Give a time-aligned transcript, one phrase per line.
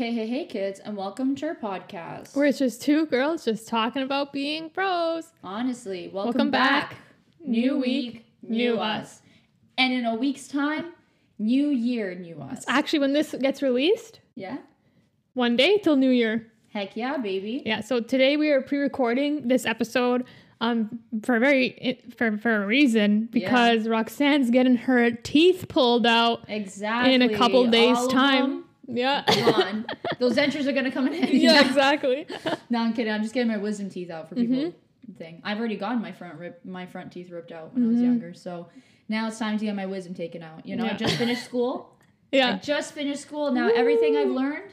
[0.00, 2.34] Hey, hey, hey, kids, and welcome to our podcast.
[2.34, 5.30] Where it's just two girls just talking about being pros.
[5.44, 6.88] Honestly, welcome, Welcome back.
[6.92, 6.98] back.
[7.44, 9.20] New New week, week, new new us.
[9.76, 10.94] And in a week's time,
[11.38, 12.64] new year, new us.
[12.66, 14.56] Actually, when this gets released, yeah?
[15.34, 16.50] one day till New Year.
[16.72, 17.62] Heck yeah, baby.
[17.66, 17.82] Yeah.
[17.82, 20.24] So today we are pre-recording this episode
[20.62, 26.46] um for a very for for a reason because Roxanne's getting her teeth pulled out
[26.48, 27.12] Exactly.
[27.12, 28.64] in a couple days All time.
[28.96, 29.24] Yeah.
[29.26, 29.86] Gone.
[30.18, 31.38] Those dentures are gonna come in handy.
[31.38, 31.66] yeah.
[31.66, 32.26] Exactly.
[32.70, 33.12] No, I'm kidding.
[33.12, 34.56] I'm just getting my wisdom teeth out for people.
[34.56, 35.12] Mm-hmm.
[35.18, 35.40] Thing.
[35.44, 38.02] I've already gotten my front rip, my front teeth ripped out when I was Mhm.
[38.04, 38.32] younger.
[38.34, 38.68] So
[39.08, 40.64] now it's time to get my wisdom taken out.
[40.66, 41.96] You know, I just finished school.
[42.32, 42.46] Yeah.
[42.46, 42.58] I Yeah.
[42.58, 43.50] just finished school.
[43.50, 44.70] Now everything I've learned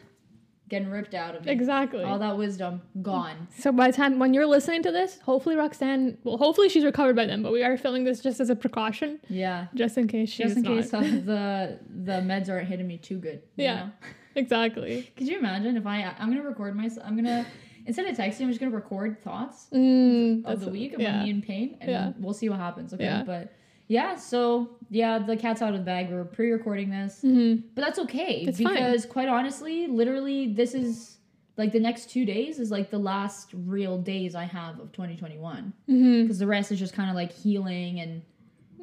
[0.70, 1.52] getting ripped out of me.
[1.52, 2.04] Exactly.
[2.04, 3.48] All that wisdom gone.
[3.58, 7.16] So by the time when you're listening to this, hopefully Roxanne, well, hopefully she's recovered
[7.16, 7.42] by then.
[7.42, 9.68] But we are filming this just as a precaution, Yeah.
[9.76, 10.76] just in case she's Just in not.
[10.76, 13.42] case the the meds aren't hitting me too good.
[13.56, 13.76] you Yeah.
[13.86, 13.92] know?
[14.36, 15.10] Exactly.
[15.18, 17.46] Could you imagine if I I'm gonna record myself I'm gonna
[17.88, 21.24] instead of texting I'm just gonna record thoughts Mm, of the week of yeah.
[21.24, 22.12] me in pain and Yeah.
[22.20, 22.94] we'll see what happens.
[22.94, 23.04] Okay.
[23.06, 23.24] Yeah.
[23.24, 23.52] But
[23.88, 26.10] yeah, so yeah, the cat's out of the bag.
[26.12, 27.22] We're pre-recording this.
[27.24, 27.64] Mhm.
[27.76, 28.74] But that's okay It's fine.
[28.74, 31.18] because quite honestly, literally this is
[31.58, 35.74] like the next two days is like the last real days I have of 2021
[35.90, 36.24] Mhm.
[36.24, 38.22] because the rest is just kind of like healing and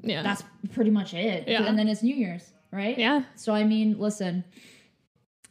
[0.02, 0.22] Yeah.
[0.22, 1.46] that's pretty much it.
[1.48, 1.64] Yeah.
[1.66, 2.98] And then it's New Year's, right?
[2.98, 3.22] yeah.
[3.36, 4.44] So I mean, listen,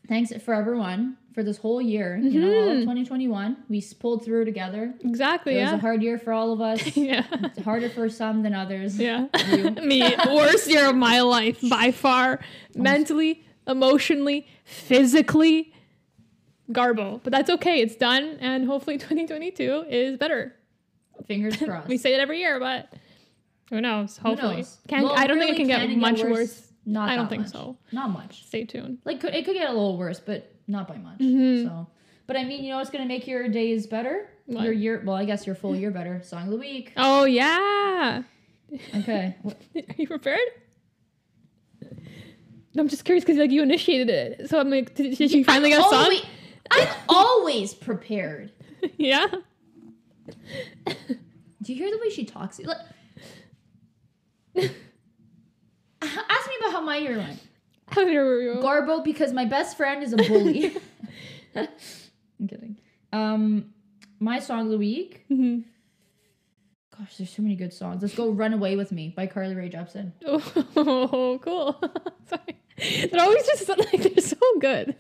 [0.08, 2.18] thanks for everyone for this whole year.
[2.18, 2.82] You know, all of Mhm.
[2.82, 4.94] 2021, we pulled through together.
[5.04, 5.58] Exactly.
[5.58, 6.96] It was a hard year for all of us.
[6.98, 7.26] yeah.
[7.32, 9.00] It's Harder for some than others.
[9.00, 9.28] Yeah.
[9.84, 12.40] Me, worst year of my life by far,
[12.76, 15.74] mentally, emotionally, physically.
[16.72, 17.82] Garbo, but that's okay.
[17.82, 20.56] It's done, and hopefully 2022 is better.
[21.28, 21.90] Fingers crossed.
[21.90, 22.92] We say it every year, but
[23.70, 24.18] who knows?
[24.18, 24.78] Who Hopefully, knows?
[24.88, 26.72] Can Well, I don't think it can can get much worse.
[26.86, 27.52] Not I don't think much.
[27.52, 27.78] so.
[27.92, 28.46] Not much.
[28.46, 29.00] Stay tuned.
[29.06, 31.20] Like could, it could get a little worse, but not by much.
[31.20, 31.64] Mhm.
[31.66, 31.88] So,
[32.28, 34.30] but I mean, you know, what's gonna make your days better.
[34.46, 34.64] What?
[34.64, 36.22] Your year, well, I guess your full year better.
[36.24, 36.92] Song of the week.
[36.98, 38.24] Oh yeah.
[38.96, 39.36] Okay.
[39.46, 40.40] Are you prepared?
[42.78, 45.70] I'm just curious because like you initiated it, so I'm like, did, did she finally
[45.70, 46.18] get a song?
[46.72, 48.52] I'm always prepared.
[48.98, 49.28] yeah.
[50.86, 52.60] Do you hear the way she talks?
[54.56, 54.72] Like,
[56.30, 57.40] ask me about how my year went.
[57.90, 58.60] How did you?
[58.62, 60.76] Garbo because my best friend is a bully.
[61.56, 61.68] I'm
[62.48, 62.78] kidding.
[63.12, 63.74] Um,
[64.20, 65.26] my song of the week.
[65.30, 65.66] Mhm.
[66.98, 68.02] Gosh, there's so many good songs.
[68.02, 70.14] Let's go "Run Away with Me" by Carly Rae Jepsen.
[70.26, 71.80] Oh, cool.
[72.28, 73.10] Sorry.
[73.12, 74.96] They're always just like they're so good.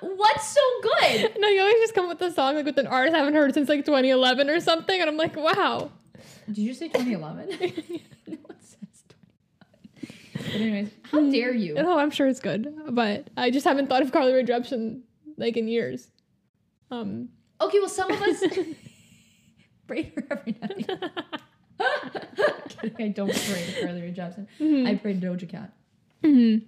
[0.00, 1.36] What's so good?
[1.38, 3.54] no, you always just come with a song like with an artist I haven't heard
[3.54, 5.90] since like 2011 or something, and I'm like, wow.
[6.48, 7.48] Did you say 2011?
[8.26, 10.08] no, it says 2011.
[10.34, 11.74] But anyways, how dare you?
[11.74, 15.02] No, I'm sure it's good, but I just haven't thought of Carly Rae Jepsen
[15.36, 16.08] like in years.
[16.90, 17.28] Um.
[17.60, 18.42] Okay, well, some of us
[19.86, 20.88] pray her every night.
[22.68, 24.86] Kidding, I don't pray to Carly Rae Jepsen.
[24.86, 25.72] I pray to Doja Cat.
[26.22, 26.62] mhm.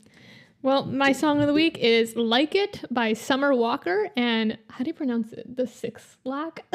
[0.63, 4.89] Well, my song of the week is "Like It" by Summer Walker, and how do
[4.89, 5.57] you pronounce it?
[5.57, 6.67] The Six Lack.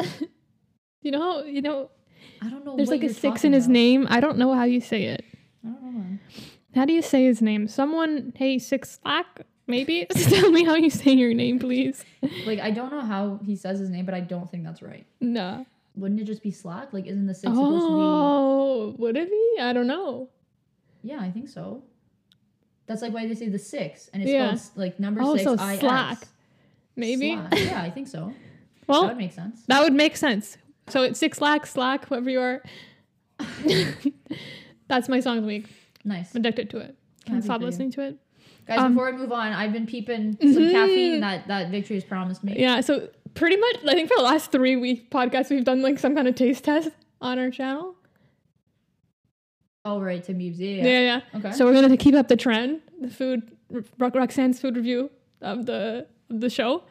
[1.02, 1.90] you know, you know,
[2.42, 2.76] I don't know.
[2.76, 3.72] there's like a six in his about.
[3.72, 4.06] name.
[4.10, 5.24] I don't know how you say it.
[5.64, 6.18] I don't know.
[6.74, 7.68] How do you say his name?
[7.68, 9.26] Someone, hey, Six slack.
[9.66, 10.06] maybe?
[10.10, 12.04] Tell me how you say your name, please.
[12.44, 15.06] Like I don't know how he says his name, but I don't think that's right.
[15.20, 15.64] No.
[15.96, 16.92] Wouldn't it just be Slack?
[16.92, 19.56] Like, isn't the six supposed to Oh, would it be?
[19.62, 20.28] I don't know.
[21.02, 21.82] Yeah, I think so.
[22.86, 24.54] That's like why they say the six, and it's Yeah.
[24.56, 25.44] spelled like number Oh, six.
[25.44, 26.18] so I Slack.
[26.96, 27.32] Maybe.
[27.34, 27.54] Slack.
[27.58, 28.32] Yeah, I think so.
[28.86, 29.62] Well, that would make sense.
[29.68, 30.58] that would make sense.
[30.88, 32.62] So it's Six Lack, Slack, whoever you are.
[34.88, 35.68] That's my song of the week.
[36.04, 36.34] Nice.
[36.34, 36.96] I'm addicted to it.
[37.24, 37.66] Can't Happy stop for you.
[37.66, 38.18] listening to it.
[38.68, 40.70] Guys, Um, before I move on, I've been peeping some Mhm.
[40.72, 42.54] caffeine that that Victory has promised me.
[42.58, 45.98] Yeah, so pretty much, I think for the last three week podcasts, we've done like
[45.98, 47.94] some kind of taste test on our channel.
[49.84, 50.58] All right, right, to Meebs.
[50.58, 51.00] Yeah, Yeah, yeah.
[51.32, 51.38] yeah.
[51.38, 51.52] Okay.
[51.52, 55.10] So we're gonna keep up the trend, the food, Ro- Roxanne's food review
[55.40, 56.82] of the of the show,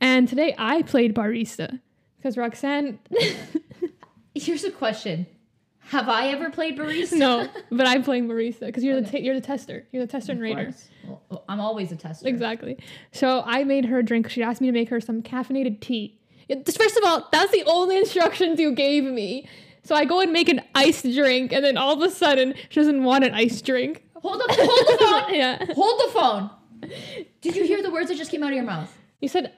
[0.00, 1.80] and today I played barista
[2.20, 2.98] because Roxanne,
[4.34, 5.26] Here's a question:
[5.80, 7.14] Have I ever played barista?
[7.18, 9.18] no, but I'm playing barista because you're the Okay.
[9.18, 10.64] ta- you're the tester, you're the tester and Of rater.
[10.64, 10.88] course.
[11.06, 12.28] Well, well, I'm always a tester.
[12.28, 12.78] Exactly.
[13.12, 14.28] So I made her a drink.
[14.30, 16.16] She asked me to make her some caffeinated tea.
[16.66, 19.48] First of all, that's the only instructions you gave me.
[19.84, 22.80] So I go and make an iced drink, and then all of a sudden she
[22.80, 24.04] doesn't want an iced drink.
[24.14, 24.50] Hold up.
[24.50, 25.34] Hold the phone.
[25.34, 25.64] yeah.
[25.74, 26.50] hold the phone.
[27.40, 28.94] Did you hear the words that just came out of your mouth?
[29.20, 29.52] You said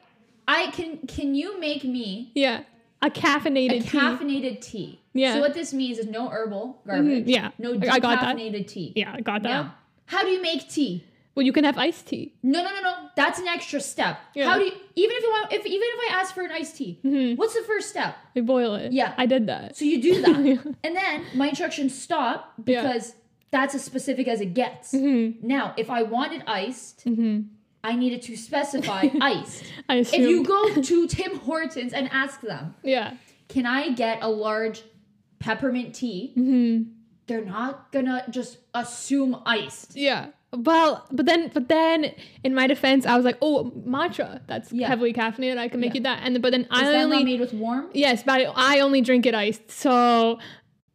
[0.52, 0.98] I can.
[1.06, 2.62] Can you make me yeah,
[3.00, 3.98] a caffeinated a tea.
[3.98, 5.00] caffeinated tea?
[5.14, 5.34] Yeah.
[5.34, 7.24] So what this means is no herbal garbage.
[7.26, 7.50] Mhm, yeah.
[7.58, 8.36] No I got that.
[8.36, 8.92] decaffeinated tea.
[8.96, 9.48] Yeah, I got that.
[9.50, 9.74] Now,
[10.06, 11.04] how do you make tea?
[11.34, 12.34] Well, you can have iced tea.
[12.42, 12.94] No, no, no, no.
[13.16, 14.18] That's an extra step.
[14.34, 14.44] Yeah.
[14.50, 16.76] How do you even if you want if even if I ask for an iced
[16.76, 17.36] tea, Mhm.
[17.38, 18.14] what's the first step?
[18.34, 18.92] We boil it.
[18.92, 19.14] Yeah.
[19.16, 19.76] I did that.
[19.76, 20.38] So you do that.
[20.50, 20.58] Yeah.
[20.84, 22.82] and then my instructions stop Yeah.
[22.82, 23.14] because
[23.50, 24.92] that's as specific as it gets.
[24.92, 25.42] Mhm.
[25.42, 27.46] Now, if I wanted iced, Mhm.
[27.84, 29.64] I needed to specify iced.
[29.88, 29.96] I.
[29.96, 33.14] If you go to Tim Hortons and ask them, yeah.
[33.48, 34.82] can I get a large
[35.38, 36.32] peppermint tea?
[36.36, 36.92] Mhm.
[37.26, 39.96] They're not gonna just assume iced.
[39.96, 40.28] Yeah.
[40.54, 42.12] Well, but then, but then,
[42.44, 44.42] in my defense, I was like, "Oh, matcha.
[44.46, 44.86] That's Yeah.
[44.88, 45.56] heavily caffeinated.
[45.56, 45.98] I can make Yeah.
[45.98, 47.88] you that." And but then Is I only made with warm?
[47.94, 49.70] yes, but I only drink it iced.
[49.70, 50.38] So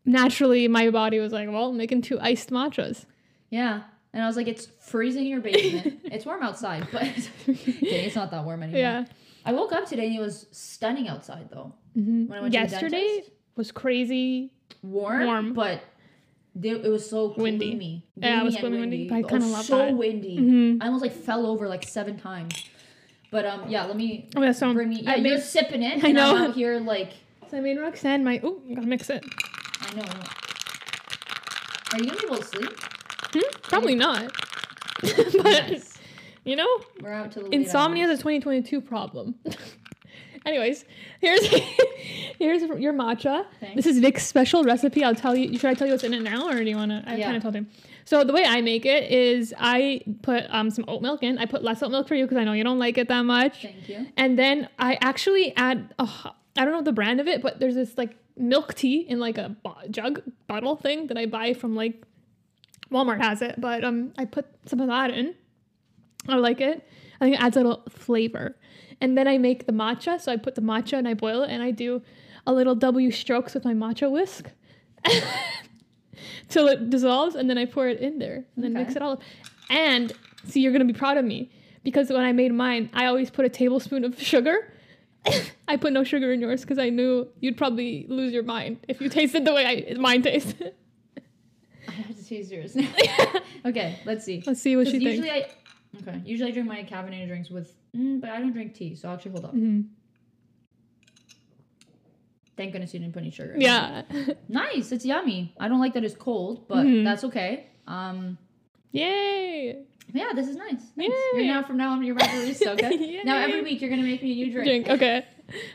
[0.06, 3.06] naturally, my body was like, "Well, I'm making two iced matchas."
[3.50, 3.82] Yeah.
[4.14, 6.02] And I was like, it's freezing in your basement.
[6.06, 7.04] it's warm outside, but
[7.48, 8.80] it's not that warm anymore.
[8.80, 9.06] Yeah.
[9.46, 11.74] I woke up today and it was stunning outside though.
[11.98, 12.28] Mhm.
[12.28, 13.32] When I went to the Yesterday dentist.
[13.56, 14.54] was crazy.
[14.84, 15.54] Warm, Warm.
[15.54, 15.82] but
[16.56, 17.70] they- it was so Windy.
[17.72, 18.06] gloomy.
[18.16, 19.94] Yeah, it was gloomy, windy, I kinda love so that.
[19.96, 20.38] windy.
[20.38, 20.82] Mhm.
[20.82, 22.54] I almost like fell over like seven times.
[23.30, 25.02] But um, yeah, let me Oh yeah, so bring me.
[25.02, 26.04] Yeah, I you're made, sipping it.
[26.04, 26.48] I and I'm know.
[26.50, 27.12] out here like
[27.50, 28.40] so I made Roxanne my.
[28.44, 29.24] Oh, gotta mix it.
[29.82, 30.02] I know.
[30.02, 30.20] I know.
[31.94, 32.70] Are you gonna be able to sleep?
[33.34, 33.40] Hmm?
[33.64, 34.32] Probably not.
[35.02, 35.98] but Nice.
[36.44, 36.68] you know,
[37.02, 39.36] We're out to the insomnia is a 2022 problem.
[40.46, 40.86] Anyways,
[41.20, 41.46] here's
[42.40, 43.46] here's your matcha.
[43.60, 43.76] Thanks.
[43.76, 45.04] This is Vic's special recipe.
[45.04, 45.58] I'll tell you.
[45.60, 47.04] Should I tell you what's in it now, or do you want to?
[47.06, 47.26] I Yeah.
[47.26, 47.70] kind of told him.
[48.06, 51.38] So the way I make it is I put um, some oat milk in.
[51.38, 53.24] I put less oat milk for you because I know you don't like it that
[53.24, 53.64] much.
[53.64, 54.08] Thank you.
[54.16, 55.94] And then I actually add.
[56.00, 59.20] Oh, I don't know the brand of it, but there's this like milk tea in
[59.20, 62.02] like a bo- jug bottle thing that I buy from like
[62.92, 63.60] Walmart has it.
[63.60, 65.36] But um, I put some of that in.
[66.28, 66.88] I like it.
[67.20, 68.56] I think it adds a little flavor.
[69.02, 70.20] And then I make the matcha.
[70.20, 72.02] So I put the matcha and I boil it and I do
[72.46, 74.50] a little W strokes with my matcha whisk
[76.50, 78.84] till it dissolves and then I pour it in there and then Okay.
[78.84, 79.22] mix it all up.
[79.70, 80.14] And
[80.46, 81.52] see, you're gonna be proud of me
[81.84, 84.74] because when I made mine, I always put a tablespoon of sugar.
[85.68, 89.02] I put no sugar in yours because I knew you'd probably lose your mind if
[89.02, 90.74] you tasted the way I, mine tasted.
[92.08, 92.88] Have to taste yours now.
[93.66, 94.44] okay, let's see.
[94.46, 95.06] Let's see what she thinks.
[95.18, 95.48] usually I
[96.02, 96.22] okay.
[96.26, 98.96] Usually I drink my caffeinated drinks with, mm, but I don't drink tea.
[98.96, 99.52] So I'll actually, hold on.
[99.56, 99.86] Mhm.
[102.56, 103.54] Thank goodness you didn't put any sugar.
[103.54, 103.62] in.
[103.62, 104.02] Yeah.
[104.50, 104.92] Nice.
[104.92, 105.54] It's yummy.
[105.60, 107.04] I don't like that it's cold, but Mhm.
[107.04, 107.68] that's okay.
[107.88, 108.38] Um.
[108.92, 109.84] Yay.
[110.14, 110.82] Yeah, this is nice.
[110.98, 111.16] Thanks.
[111.34, 111.44] Yay.
[111.46, 112.68] You're now from now on your barista.
[112.74, 113.22] Okay.
[113.24, 114.86] Now every week you're gonna make me a new drink.
[114.86, 114.90] Drink.
[114.90, 115.26] Okay.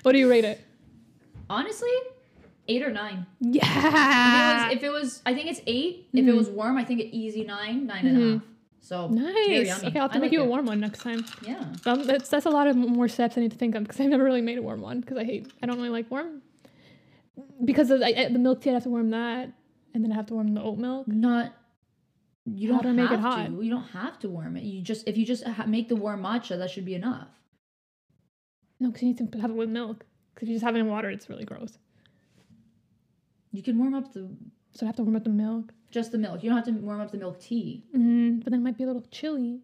[0.02, 0.60] What do you rate it?
[1.48, 1.90] Honestly,
[2.72, 3.26] eight or nine.
[3.40, 4.70] Yeah.
[4.70, 6.08] If it was, if it was I think it's eight.
[6.12, 6.36] If it Mhm.
[6.36, 8.32] was warm, I think it easy nine, nine and a Mhm.
[8.34, 8.42] half.
[8.80, 9.84] So nice.
[9.84, 11.24] Okay, I'll have to I make like you a warm one next time.
[11.46, 11.64] Yeah.
[11.86, 14.08] Um, that's that's a lot of more steps I need to think of because I've
[14.10, 16.42] never really made a warm one because I hate I don't really like warm
[17.64, 19.50] because of, I- the milk tea I have to warm that
[19.94, 21.06] and then I have to warm the oat milk.
[21.08, 21.54] Not.
[22.44, 23.46] You don't have to make it hot?
[23.46, 23.62] to.
[23.64, 24.64] You don't have to warm it.
[24.64, 27.28] You just if you just ha- make the warm matcha, that should be enough.
[28.80, 30.04] No, because you need to have it with milk.
[30.34, 31.78] Because if you just have it in water, it's really gross.
[33.52, 34.28] You can warm up the
[34.72, 35.72] So I have to warm up the milk.
[35.90, 36.43] just the milk.
[36.43, 37.84] You don't have to warm up the milk tea.
[37.94, 39.60] Mm, but then it might be a little chilly.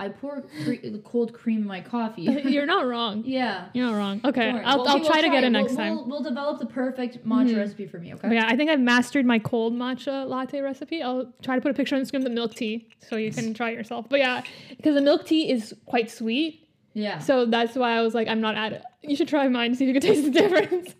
[0.00, 2.22] I pour cre- the cold cream in my coffee.
[2.54, 3.22] You're not wrong.
[3.26, 3.68] yeah.
[3.74, 4.20] You're not wrong.
[4.24, 4.48] Okay.
[4.50, 5.96] I'll, Well, I'll will try to get it We'll- next time.
[5.96, 7.56] We'll, we'll develop the perfect matcha Mhm.
[7.56, 8.12] recipe for me.
[8.14, 8.28] Okay.
[8.28, 11.02] But yeah, I think I've mastered my cold matcha latte recipe.
[11.02, 13.54] I'll try to put a picture on Instagram of the milk tea so you can
[13.54, 14.06] try it yourself.
[14.08, 14.42] But yeah,
[14.76, 16.68] because the milk tea is quite sweet.
[16.94, 17.18] Yeah.
[17.18, 18.82] So that's why I was like, I'm not at it.
[19.02, 20.94] You should try mine to see if you can taste the difference.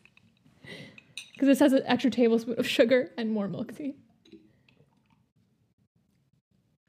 [1.38, 3.94] Because this has an extra tablespoon of sugar and more milk tea.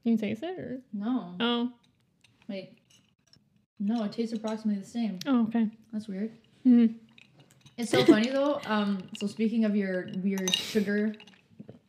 [0.02, 0.58] Can you taste it?
[0.58, 0.80] Or?
[0.92, 1.36] no.
[1.38, 1.70] Oh,
[2.48, 2.76] Wait.
[3.78, 5.20] No, it tastes approximately the same.
[5.28, 5.68] oh, okay.
[5.92, 6.32] That's weird.
[6.66, 6.96] Mhm.
[7.78, 8.60] It's so funny though.
[8.66, 8.98] Um.
[9.18, 11.14] So speaking of your weird sugar,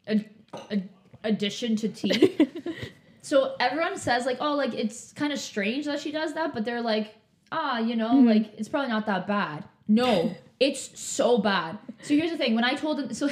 [0.08, 0.30] ad-
[0.70, 0.88] ad-
[1.24, 2.38] addition to tea.
[3.24, 6.64] so everyone says like, oh, like it's kind of strange that she does that, but
[6.64, 7.16] they're like,
[7.52, 8.28] ah, you know, Mhm.
[8.28, 9.66] like it's probably not that bad.
[9.88, 11.80] No, it's so bad.
[12.04, 13.30] So here's the thing: when I told them, so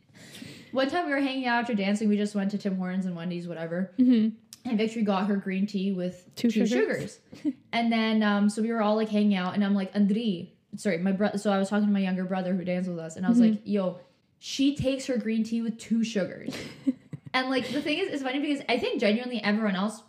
[0.72, 3.16] one time we were hanging out after dancing, we just went to Tim Hortons and
[3.16, 3.90] Wendy's, whatever.
[3.96, 4.28] hmm
[4.64, 7.18] And Victory got her green tea with Two two, sugars.
[7.42, 7.54] sugars.
[7.72, 10.98] and then um so we were all like hanging out and I'm like, Andri, sorry,
[10.98, 13.24] my brother so I was talking to my younger brother who danced with us and
[13.26, 13.50] I was Mhm.
[13.52, 13.98] like, yo,
[14.38, 16.54] she takes her green tea with two sugars.
[17.34, 20.02] and like the thing is it's funny because I think genuinely everyone else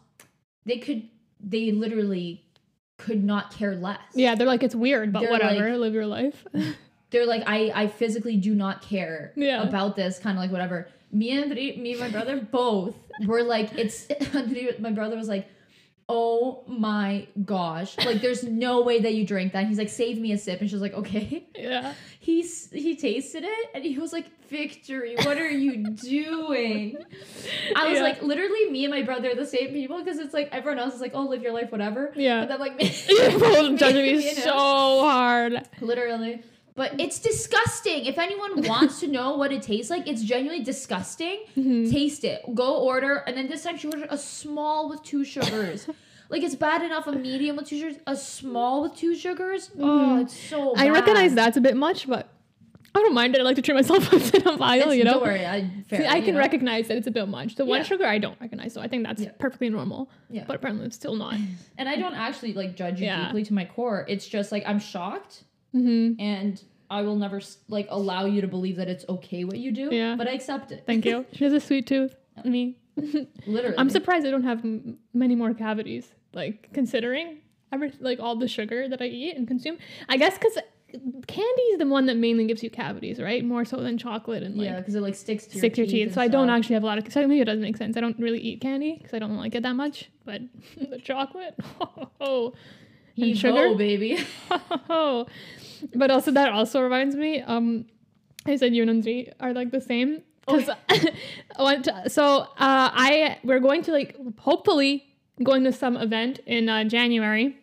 [0.65, 1.07] they could
[1.39, 2.43] they literally
[2.97, 3.99] could not care less.
[4.15, 5.77] Yeah, they're like, it's weird, but They're whatever.
[5.77, 6.43] live your life.
[7.09, 9.63] They're like, I I physically do not care Yeah.
[9.63, 10.87] about this, kind of like whatever.
[11.11, 12.95] Me and me and my brother both
[13.25, 14.07] were like, it's
[14.79, 15.47] my brother was like,
[16.09, 17.97] oh my gosh.
[17.97, 19.67] Like, there's no way that you drink that.
[19.67, 20.61] He's like, save me a sip.
[20.61, 21.45] And she's like, okay.
[21.55, 21.93] Yeah.
[22.19, 26.97] He's he tasted it and he was like, Victory, what are you doing?
[27.75, 28.03] I was Yeah.
[28.03, 30.93] like, literally, me and my brother are the same people because it's like everyone else
[30.93, 32.11] is like, oh, live your life, whatever.
[32.17, 32.41] Yeah.
[32.41, 32.89] But then like, me,
[33.39, 35.67] both judging me so hard.
[35.81, 36.43] literally.
[36.77, 38.05] But it's disgusting.
[38.05, 41.39] If anyone wants to know what it tastes like, it's genuinely disgusting.
[41.57, 41.91] Mhm.
[41.91, 42.41] Taste it.
[42.53, 45.87] Go order, and then this time she ordered a small with two sugars.
[46.29, 49.71] like it's bad enough a medium with two sugars, a small with two sugars.
[49.79, 50.21] Oh, Mhm.
[50.21, 50.73] it's so.
[50.75, 52.29] I recognize that's a bit much, but
[52.93, 53.41] I don't mind it.
[53.41, 55.13] I like to treat myself once in a while, you know?
[55.13, 56.39] Don't worry, I, fair, See, I can know?
[56.39, 57.55] recognize that it's a bit much.
[57.55, 57.83] The one Yeah.
[57.85, 59.31] sugar I don't recognize, so I think that's Yeah.
[59.39, 60.09] perfectly normal.
[60.29, 60.43] Yeah.
[60.47, 61.35] But apparently it's still not.
[61.79, 63.25] and I don't actually like judge you Yeah.
[63.25, 64.05] deeply to my core.
[64.07, 68.77] It's just like I'm shocked, hmm and I will never like allow you to believe
[68.77, 69.89] that it's okay what you do.
[69.93, 70.15] Yeah.
[70.15, 70.83] but I accept it.
[70.85, 71.25] Thank you.
[71.33, 72.15] She has a sweet tooth.
[72.45, 72.77] Me.
[73.45, 76.07] Literally, I'm surprised I don't have m- many more cavities.
[76.33, 77.39] Like considering
[77.71, 79.77] every like all the sugar that I eat and consume.
[80.07, 80.57] I guess because
[81.27, 83.43] candy is the one that mainly gives you cavities, right?
[83.43, 85.85] More so than chocolate and like yeah, because it like sticks to stick to your
[85.87, 86.07] your teeth.
[86.09, 86.13] teeth.
[86.15, 87.11] So I don't actually have a lot of.
[87.11, 87.97] So maybe it doesn't make sense.
[87.97, 90.09] I don't really eat candy because I don't like it that much.
[90.25, 90.41] But
[90.77, 91.55] the chocolate,
[92.21, 92.53] oh,
[93.17, 93.75] and Heave sugar?
[93.75, 94.19] baby.
[95.95, 97.41] but also that also reminds me.
[97.41, 97.85] Um,
[98.45, 100.23] I said you and Anjali are like the same.
[100.45, 105.97] Because I went to, so uh, I we're going to like hopefully going to some
[105.97, 107.57] event in uh, January,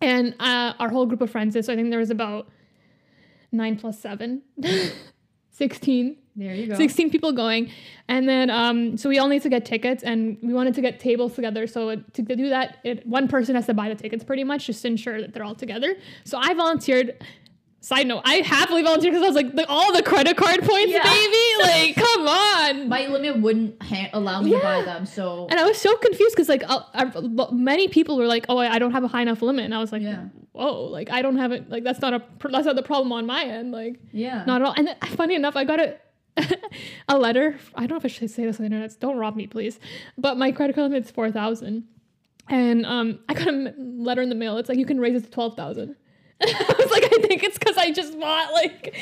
[0.00, 1.66] and uh, our whole group of friends is.
[1.66, 2.48] So I think there was about
[3.50, 4.42] nine plus seven.
[5.50, 6.74] 16 There you go.
[6.74, 7.70] 16 people going
[8.08, 10.98] and then um so we all need to get tickets and we wanted to get
[10.98, 14.42] tables together so to do that it, one person has to buy the tickets pretty
[14.44, 15.94] much just to ensure that they're all together
[16.24, 17.08] so i volunteered
[17.82, 20.92] side note i happily volunteered because i was like the, all the credit card points
[20.92, 21.02] Yeah.
[21.02, 25.58] baby like come on My limit wouldn't ha- allow me to buy them, so and
[25.60, 28.92] i was so confused because like uh, uh, many people were like oh i don't
[28.92, 30.24] have a high enough limit and i was like Yeah.
[30.52, 33.24] whoa like i don't have it like that's not a that's not the problem on
[33.26, 34.44] my end like yeah.
[34.46, 34.74] Not at all.
[34.76, 35.96] And then, funny enough, I got a
[37.08, 37.58] a letter.
[37.74, 38.98] I don't know if I should say this on the internet.
[39.00, 39.78] Don't rob me, please.
[40.16, 41.84] But my credit card limit is four thousand,
[42.48, 44.56] and um, I got a letter in the mail.
[44.56, 45.96] It's like you can raise it to twelve thousand.
[46.42, 48.96] I was like, I think it's because I just bought like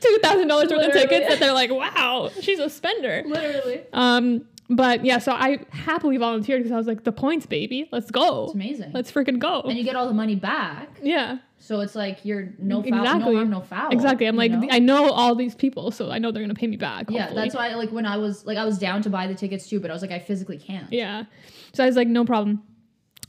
[0.00, 3.24] two thousand dollars worth of tickets that they're like, wow, she's a spender.
[3.26, 3.82] Literally.
[3.92, 8.10] Um, but yeah, so I happily volunteered because I was like, the points, baby, let's
[8.10, 8.92] go, It's amazing.
[8.92, 9.62] let's freaking go.
[9.62, 13.32] and you get all the money back, yeah, so it's like you're no foul, Exactly.
[13.32, 13.90] no harm, no foul.
[13.90, 14.26] exactly.
[14.26, 14.68] I'm like, know?
[14.70, 17.10] I know all these people, so I know they're gonna pay me back.
[17.10, 17.42] yeah, hopefully.
[17.42, 19.80] that's why like when I was like I was down to buy the tickets too,
[19.80, 20.92] but I was like I physically can't.
[20.92, 21.24] Yeah.
[21.72, 22.62] So I was like, no problem.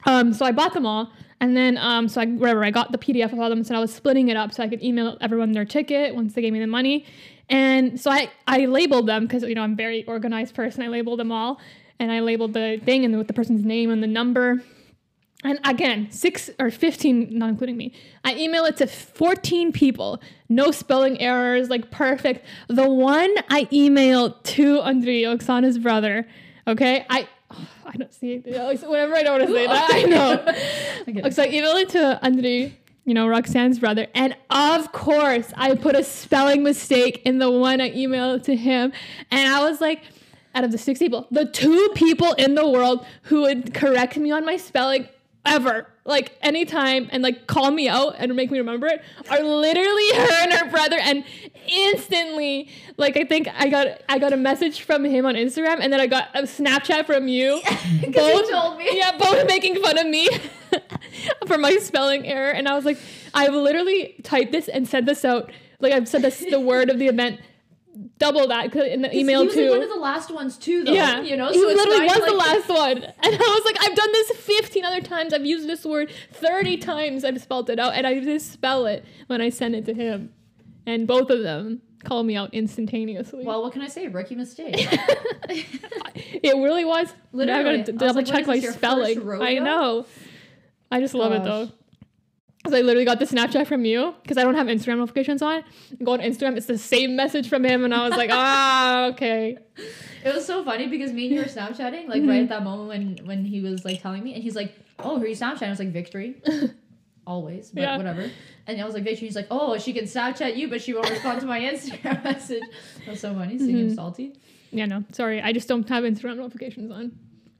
[0.05, 2.97] Um, so I bought them all, and then um, so I whatever I got the
[2.97, 5.51] PDF of all them, so I was splitting it up so I could email everyone
[5.53, 7.05] their ticket once they gave me the money,
[7.49, 10.83] and so I I labeled them because you know I'm a very organized person.
[10.83, 11.59] I labeled them all,
[11.99, 14.63] and I labeled the thing and with the person's name and the number.
[15.43, 17.93] And again, six or 15, not including me.
[18.25, 20.19] I email it to 14 people.
[20.49, 22.43] No spelling errors, like perfect.
[22.67, 26.27] The one I emailed to Andrei, Oksana's brother,
[26.67, 27.05] okay?
[27.09, 27.27] I
[27.85, 28.45] I don't see it.
[28.45, 30.43] Whenever I don't want to say that, I know.
[31.07, 31.33] It.
[31.33, 32.77] So I emailed it to Andrei,
[33.07, 34.07] you know, Roxanne's brother.
[34.13, 38.91] And of course, I put a spelling mistake in the one I emailed to him.
[39.31, 40.01] And I was like,
[40.53, 44.29] out of the six people, the two people in the world who would correct me
[44.31, 45.07] on my spelling
[45.47, 50.09] ever, like anytime, and like call me out and make me remember it, are literally
[50.15, 50.97] her and her brother.
[50.99, 51.23] And
[51.67, 55.91] instantly, like I think I got I got a message from him on Instagram, and
[55.91, 57.61] then I got a Snapchat from you.
[58.01, 58.89] you told me.
[58.97, 60.29] Yeah, both making fun of me
[61.47, 62.51] for my spelling error.
[62.51, 62.97] And I was like,
[63.33, 65.51] I've literally typed this and sent this out.
[65.79, 67.39] Like I've said this the word of the event,
[68.17, 69.61] double that in the email he was too.
[69.63, 70.91] like one of the last ones too, though.
[70.91, 73.95] yeah, you know, he so literally was the last one, and I was like, I've
[73.95, 75.33] done this fifteen other times.
[75.33, 77.23] I've used this word thirty times.
[77.23, 80.33] I've spelled it out, and I just spell it when I send it to him,
[80.85, 83.43] and both of them call me out instantaneously.
[83.43, 84.07] Well, what can I say?
[84.07, 84.75] Rookie mistake.
[85.49, 87.07] it really was.
[87.33, 87.77] Now I Literally.
[87.79, 89.41] gotta was double like, check my is this, your first spelling.
[89.41, 90.05] I know.
[90.91, 91.69] I just love it though.
[92.73, 95.63] I literally got the Snapchat from you because I don't have Instagram notifications on.
[96.03, 99.57] Go on Instagram, it's the same message from him, and I was like, ah, okay.
[100.23, 102.29] It was so funny because me and you were Snapchatting, like Mm-hmm.
[102.29, 105.17] right at that moment when when he was like telling me, and he's like, "Oh,
[105.17, 106.41] who are you Snapchatting?" I was like, "Victory."
[107.27, 107.97] Always, but Yeah.
[107.97, 108.29] whatever.
[108.67, 111.09] And I was like, "Victory." He's like, "Oh, she can Snapchat you, but she won't
[111.09, 112.63] respond to my Instagram message."
[113.05, 113.57] That's so funny.
[113.59, 113.95] Seeing him Mhm.
[113.95, 114.33] salty.
[114.71, 117.11] Yeah, no, sorry, I just don't have Instagram notifications on.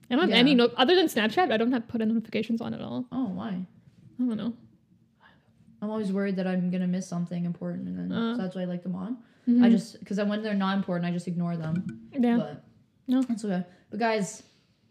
[0.09, 0.35] I don't have Yeah.
[0.37, 1.51] any no- other than Snapchat.
[1.51, 3.05] I don't have put in notifications on at all.
[3.11, 3.49] Oh, why?
[4.19, 4.53] I don't know.
[5.81, 8.35] I'm always worried that I'm gonna miss something important, and then Uh.
[8.35, 9.17] so that's why I like them on.
[9.47, 9.63] Mhm.
[9.63, 12.09] I just because when they're not important, I just ignore them.
[12.13, 12.37] yeah.
[12.37, 12.63] But
[13.07, 13.21] No.
[13.21, 13.63] that's okay.
[13.89, 14.43] But guys,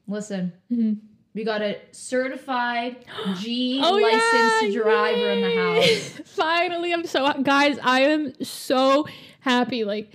[0.07, 0.93] listen, hmm
[1.35, 2.97] We got a certified
[3.41, 6.21] G Oh, licensed yeah, driver in the house.
[6.25, 7.79] Finally, I'm so guys.
[7.83, 9.07] I am so
[9.41, 9.85] happy.
[9.85, 10.15] Like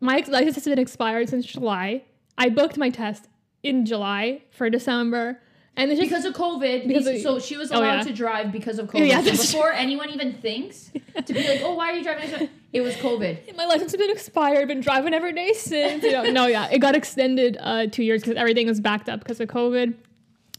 [0.00, 2.04] my license has been expired since July.
[2.38, 3.28] I booked my test
[3.64, 5.41] in July for December,
[5.76, 8.02] and it's just Because of COVID, Because of- so she was Oh, allowed yeah.
[8.04, 9.08] to drive because of COVID.
[9.08, 10.90] Yeah, so before anyone even thinks
[11.26, 13.56] to be like, "Oh, why are you driving?" It was COVID.
[13.56, 14.68] my license has been expired.
[14.68, 16.02] Been driving every day since.
[16.04, 19.20] You know, no, yeah, it got extended uh, two years because everything was backed up
[19.20, 19.94] because of COVID.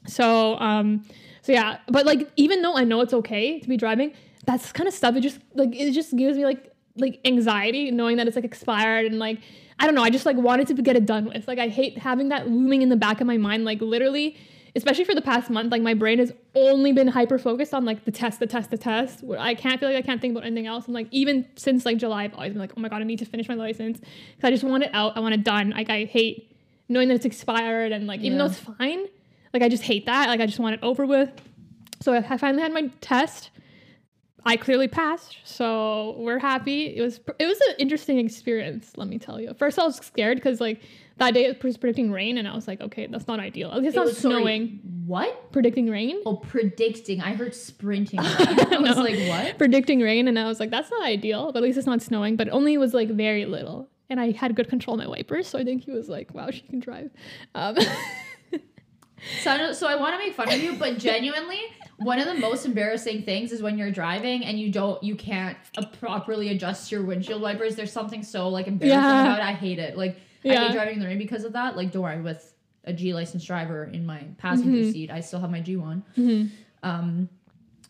[0.07, 1.03] So, um,
[1.41, 4.13] so yeah, but like even though I know it's okay to be driving,
[4.45, 5.15] that's kind of stuff.
[5.15, 9.05] It just like it just gives me like like anxiety knowing that it's like expired
[9.05, 9.39] and like
[9.79, 10.03] I don't know.
[10.03, 11.47] I just like wanted to get it done with.
[11.47, 13.65] Like I hate having that looming in the back of my mind.
[13.65, 14.37] Like literally,
[14.75, 18.05] especially for the past month, like my brain has only been hyper focused on like
[18.05, 19.23] the test, the test, the test.
[19.23, 20.85] Where I can't feel like I can't think about anything else.
[20.85, 23.19] And like even since like July, I've always been like, oh my god, I need
[23.19, 25.15] to finish my license because I just want it out.
[25.15, 25.71] I want it done.
[25.71, 26.55] Like I hate
[26.89, 29.05] knowing that it's expired and like even though it's fine,
[29.53, 30.27] like I just hate that.
[30.27, 31.29] Like I just want it over with.
[32.01, 33.51] So I finally had my test.
[34.45, 36.97] I clearly passed, so we're happy.
[36.97, 39.53] It was it was an interesting experience, let me tell you.
[39.53, 40.81] First, I was scared because like
[41.17, 43.69] that day it was predicting rain, and I was like, okay, that's not ideal.
[43.71, 44.79] At least it's It not was sorry, snowing.
[45.05, 45.51] What?
[45.51, 46.21] Predicting rain.
[46.25, 47.21] Oh, predicting.
[47.21, 48.19] I heard sprinting.
[48.23, 51.51] I was like, "What?" Predicting rain, and I was like, that's not ideal.
[51.51, 52.35] But at least it's not snowing.
[52.35, 55.59] But only was like very little, and I had good control of my wipers, so
[55.59, 57.11] I think he was like, wow, she can drive.
[57.53, 57.77] Um,
[59.41, 61.61] So, I so I want to make fun of you, but genuinely,
[61.99, 65.57] one of the most embarrassing things is when you're driving and you don't, you can't
[66.01, 67.77] properly adjust your windshield wipers.
[67.77, 69.21] There's something so like embarrassing Yeah.
[69.21, 69.43] about it.
[69.45, 69.97] I hate it.
[69.97, 71.75] Like I hate driving in the rain because of that.
[71.77, 72.53] Like don't worry, with
[72.85, 74.91] a G licensed driver in my passenger Mhm.
[74.91, 76.03] seat, I still have my G one.
[76.17, 76.49] mhm.
[76.83, 77.29] Um,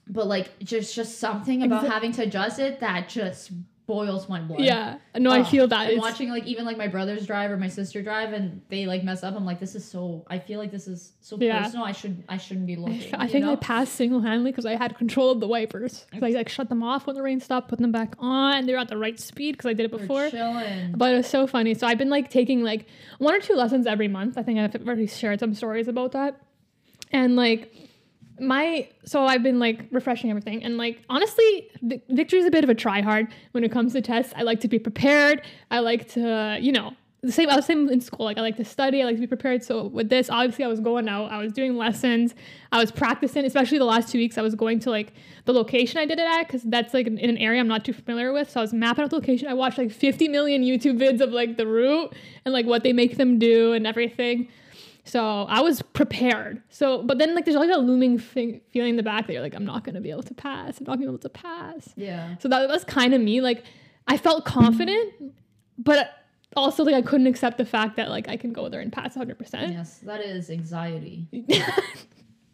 [0.07, 3.51] but like just just something about Exa- having to adjust it that just
[3.85, 4.61] boils my blood.
[4.61, 5.87] Yeah, no, I feel that.
[5.89, 9.03] It's- watching like even like my brothers drive or my sister drive and they like
[9.03, 10.25] mess up, I'm like, this is so.
[10.27, 11.63] I feel like this is so Yeah.
[11.63, 11.85] personal.
[11.85, 13.15] I should I shouldn't be I, looking.
[13.15, 16.05] I you think I passed single handedly because I had control of the wipers.
[16.13, 18.73] I like shut them off when the rain stopped, put them back on, and they
[18.73, 20.29] were at the right speed because I did it before.
[20.31, 21.73] But it was so funny.
[21.73, 22.87] So I've been like taking like
[23.19, 24.37] one or two lessons every month.
[24.37, 26.39] I think I've already shared some stories about that.
[27.11, 27.73] And like
[28.47, 32.69] my so I've been like refreshing everything and like honestly Vi- Victory's a bit of
[32.69, 34.33] a try hard when it comes to tests.
[34.35, 35.41] I like to be prepared.
[35.71, 38.25] I like to, you know, the same I was same in school.
[38.25, 39.63] Like I like to study, I like to be prepared.
[39.63, 42.35] So with this, obviously I was going out, I was doing lessons,
[42.71, 45.13] I was practicing, especially the last two weeks, I was going to like
[45.45, 47.93] the location I did it at, because that's like in an area I'm not too
[47.93, 48.49] familiar with.
[48.49, 49.47] So I was mapping out the location.
[49.47, 52.13] I watched like 50 million YouTube vids of like the route
[52.43, 54.49] and like what they make them do and everything.
[55.05, 56.61] So I was prepared.
[56.69, 59.41] So, but then like there's always a looming thing, feeling in the back that you're
[59.41, 60.79] like, I'm not gonna be able to pass.
[60.79, 61.89] I'm not gonna be able to pass.
[61.97, 62.37] Yeah.
[62.39, 63.41] So that was kind of me.
[63.41, 63.63] Like
[64.07, 65.13] I felt confident,
[65.77, 66.09] but
[66.55, 69.15] also like I couldn't accept the fact that like I can go there and pass
[69.15, 69.37] 100.
[69.37, 71.27] percent Yes, that is anxiety.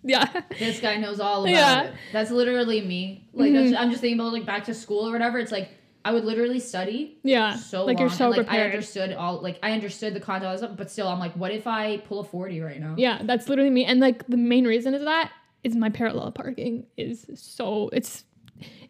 [0.02, 0.26] Yeah.
[0.58, 1.84] This guy knows all about Yeah.
[1.84, 1.94] it.
[2.14, 3.28] That's literally me.
[3.34, 3.72] Like Mhm.
[3.72, 5.40] that's, I'm just thinking about like back to school or whatever.
[5.40, 5.72] It's like
[6.06, 7.56] I would literally study Yeah.
[7.56, 8.08] so like long.
[8.08, 10.78] you're so and, like, I understood all like I understood the content, all that stuff,
[10.78, 12.96] but still I'm like, what if I pull a forty right now?
[12.98, 13.86] Yeah, that's literally me.
[13.86, 15.32] And like the main reason is that
[15.64, 18.24] is my parallel parking is so it's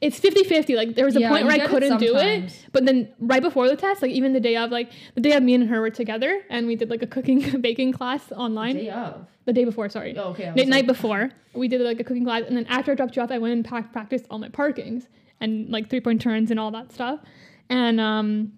[0.01, 0.75] it's 50-50.
[0.75, 2.65] Like there was a Yeah, point where I couldn't do it.
[2.71, 5.43] But then right before the test, like even the day of like the day of
[5.43, 8.75] me and her were together and we did like a cooking baking class online.
[8.75, 9.27] the Day of.
[9.45, 10.15] the day before, sorry.
[10.17, 10.51] Oh, okay.
[10.55, 13.15] The night like, before, we did like a cooking class, and then after I dropped
[13.15, 15.07] you off, I went and pa- practiced all my parkings
[15.41, 17.19] and like three point turns and all that stuff.
[17.69, 18.53] And um,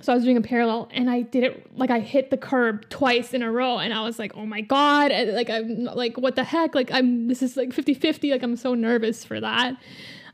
[0.00, 2.88] so I was doing a parallel, and I did it like I hit the curb
[2.88, 6.16] twice in a row, and I was like, oh my god, and, like I'm like
[6.16, 9.76] what the heck, like I'm this is like 50-50, like I'm so nervous for that.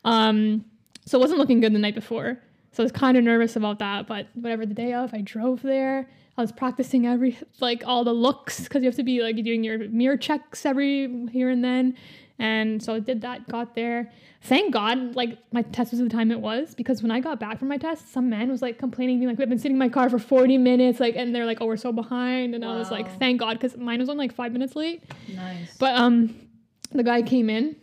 [0.04, 0.64] Um,
[1.04, 2.40] so it wasn't looking good the night before.
[2.72, 5.62] So I was kind of nervous about that, but whatever the day of, I drove
[5.62, 6.08] there.
[6.36, 9.64] I was practicing every like all the looks because you have to be like doing
[9.64, 11.96] your mirror checks every here and then.
[12.38, 14.12] And so I did that, got there.
[14.40, 17.58] Thank God, like my test was the time it was because when I got back
[17.58, 19.78] from my test, some man was like complaining to me, like, we've been sitting in
[19.78, 22.54] my car for 40 minutes, like, and they're like, oh, we're so behind.
[22.54, 25.02] And I was like, thank God, because mine was only like five minutes late.
[25.34, 25.76] Nice.
[25.78, 26.34] But um,
[26.92, 27.76] the guy came in.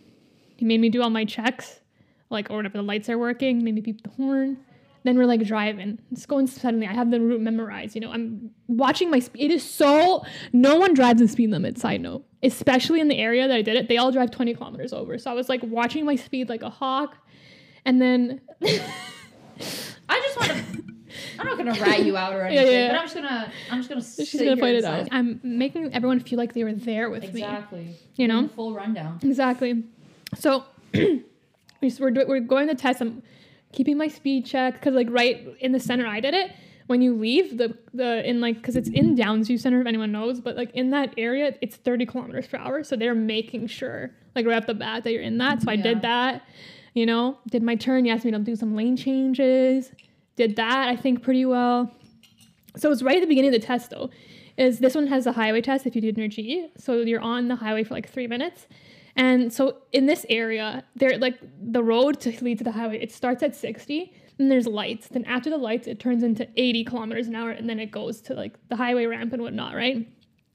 [0.56, 1.82] He made me do all my checks,
[2.30, 3.64] like or whatever the lights are working.
[3.64, 4.58] Made me beep the horn.
[5.04, 6.00] Then we're like driving.
[6.12, 6.88] It's going suddenly.
[6.88, 7.94] I have the route memorized.
[7.94, 9.52] You know, I'm watching my speed.
[9.52, 10.26] It is so.
[10.52, 11.78] No one drives the speed limit.
[11.78, 14.94] Side note, especially in the area that I did it, they all drive 20 kilometers
[14.94, 15.18] over.
[15.18, 17.18] So I was like watching my speed like a hawk,
[17.84, 20.84] and then I just want to.
[21.40, 22.88] I'm not gonna rat you out or Yeah, anything, yeah.
[22.90, 23.52] but I'm just gonna.
[23.72, 24.26] I'm just gonna.
[24.26, 25.08] she's gonna point it out.
[25.12, 27.42] I'm making everyone feel like they were there with me.
[27.42, 27.96] Exactly.
[28.16, 28.48] You know?
[28.50, 29.20] Full rundown.
[29.24, 29.84] Exactly.
[30.38, 31.22] So we're,
[32.28, 33.02] we're going to test.
[33.02, 33.24] I'm
[33.72, 36.52] keeping my speed check because like right in the center I did it
[36.88, 40.40] when you leave the the in like because it's in Downsview Center if anyone knows,
[40.40, 44.46] but like in that area it's 30 kilometers per hour, so they're making sure like
[44.46, 45.62] right off the bat that you're in that.
[45.62, 45.84] So I Yeah.
[45.84, 46.44] did that,
[46.94, 48.06] you know, did my turn.
[48.06, 49.92] You asked me to do some lane changes,
[50.36, 51.92] did that I think pretty well.
[52.78, 54.10] So it's right at the beginning of the test though.
[54.58, 57.48] Is this one has a highway test if you did your G, so you're on
[57.48, 58.68] the highway for like three minutes.
[59.18, 63.12] And so in this area, there like the road to lead to the highway, it
[63.12, 65.08] starts at 60, and there's lights.
[65.08, 68.22] Then after the lights, it turns into 80 kilometers an hour, and then it goes
[68.22, 70.08] to like the highway ramp and whatnot, right?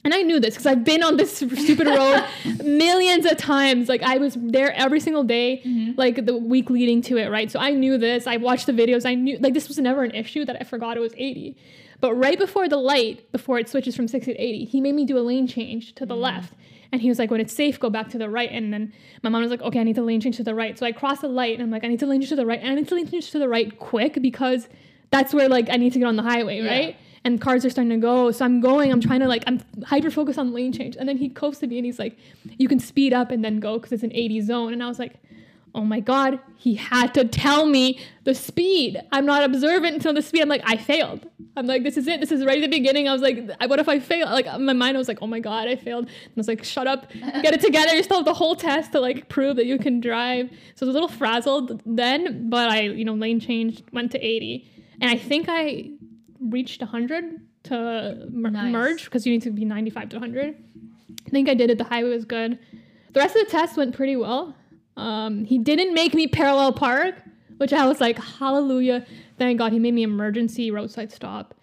[0.02, 2.24] And I knew this because I've been on this stupid road
[2.64, 3.88] millions of times.
[3.88, 5.98] Like I was there every single day, mm-hmm.
[5.98, 7.50] like the week leading to it, right?
[7.50, 8.26] So I knew this.
[8.26, 9.04] I watched the videos.
[9.04, 11.56] I knew like this was never an issue that I forgot it was 80.
[12.00, 15.04] But right before the light, before it switches from 60 to 80, he made me
[15.04, 16.22] do a lane change to the mm-hmm.
[16.22, 16.54] left.
[16.92, 18.50] And he was like, when it's safe, go back to the right.
[18.50, 20.76] And then my mom was like, okay, I need to lane change to the right.
[20.78, 22.46] So I cross the light and I'm like, I need to lane change to the
[22.46, 22.58] right.
[22.60, 24.68] And I need to lane change to the right quick because
[25.10, 26.70] that's where like I need to get on the highway, Yeah.
[26.70, 26.96] right?
[27.22, 28.30] And cars are starting to go.
[28.32, 30.96] So I'm going, I'm trying to like, I'm hyper focused on lane change.
[30.96, 32.16] And then he coasted me and he's like,
[32.58, 34.72] you can speed up and then go because it's an 80 zone.
[34.72, 35.14] And I was like,
[35.74, 39.00] oh my God, he had to tell me the speed.
[39.12, 40.42] I'm not observant until the speed.
[40.42, 41.26] I'm like, I failed.
[41.56, 42.20] I'm like, this is it.
[42.20, 43.08] This is right at the beginning.
[43.08, 44.26] I was like, what if I fail?
[44.26, 46.06] Like, my mind, was like, oh my God, I failed.
[46.06, 47.94] And I was like, shut up, get it together.
[47.94, 50.50] You still have the whole test to like prove that you can drive.
[50.74, 54.18] So I was a little frazzled then, but I, you know, lane changed, went to
[54.24, 54.68] 80.
[55.00, 55.90] And I think I
[56.40, 58.72] reached 100 to mer- Nice.
[58.72, 60.56] merge because you need to be 95 to 100.
[61.26, 61.78] I think I did it.
[61.78, 62.58] The highway was good.
[63.12, 64.54] The rest of the test went pretty well.
[65.00, 67.14] Um, he didn't make me parallel park,
[67.56, 69.06] which I was like, hallelujah.
[69.38, 71.54] Thank God he made me emergency roadside stop.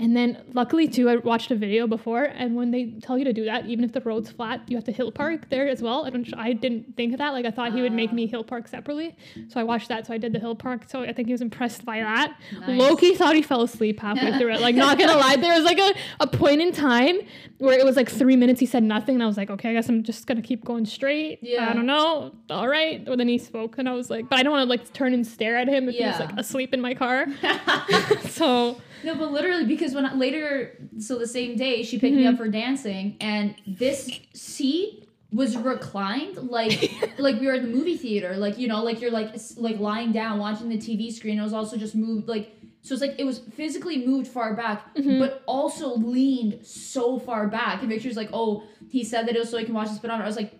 [0.00, 3.34] And then luckily too, I watched a video before, and when they tell you to
[3.34, 6.06] do that, even if the road's flat, you have to hill park there as well.
[6.06, 7.34] I don't, I didn't think of that.
[7.34, 9.14] Like I thought he would make me hill park separately,
[9.48, 10.06] so I watched that.
[10.06, 10.84] So I did the hill park.
[10.88, 12.34] So I think he was impressed by that.
[12.60, 12.80] Nice.
[12.80, 14.62] Lowkey thought he fell asleep halfway through it.
[14.62, 17.18] Like not gonna lie, there was like a, a point in time
[17.58, 18.58] where it was like three minutes.
[18.58, 20.86] He said nothing, and I was like, okay, I guess I'm just gonna keep going
[20.86, 21.40] straight.
[21.42, 21.68] Yeah.
[21.68, 22.32] I don't know.
[22.48, 23.06] All right.
[23.06, 25.12] Well, then he spoke, and I was like, but I don't want to like turn
[25.12, 27.26] and stare at him if he was like asleep in my car.
[28.30, 32.22] so No, but literally because when I, later, so the same day, she picked me
[32.24, 32.32] Mm-hmm.
[32.34, 37.96] up for dancing, and this seat was reclined like like we were at the movie
[37.96, 41.38] theater, like you know, like you're like like lying down watching the TV screen.
[41.38, 44.94] It was also just moved like so it's like it was physically moved far back,
[44.94, 45.18] Mm-hmm.
[45.18, 47.80] but also leaned so far back.
[47.80, 50.24] And Victor's like, oh, he said that it was so he can watch the speedometer.
[50.24, 50.54] I was like.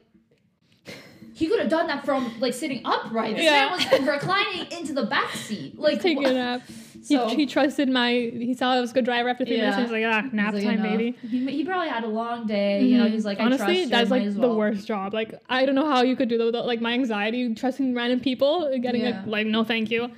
[1.41, 3.35] He could have done that from like sitting upright.
[3.35, 3.75] This Yeah.
[3.79, 5.79] man was reclining into the back seat.
[5.79, 6.63] Like taking a nap.
[6.69, 8.13] He, So- he trusted my.
[8.13, 9.73] He saw I was a good driver after three minutes.
[9.73, 9.77] Yeah.
[9.79, 11.17] He was like, ah, nap like, time, baby.
[11.27, 12.83] He, he probably had a long day.
[12.83, 13.13] You know, Mhm.
[13.13, 14.57] he's like, honestly, that's like as the well.
[14.59, 15.15] worst job.
[15.15, 18.21] Like I don't know how you could do that without like my anxiety, trusting random
[18.21, 19.21] people, getting Yeah.
[19.21, 20.11] like, like no thank you.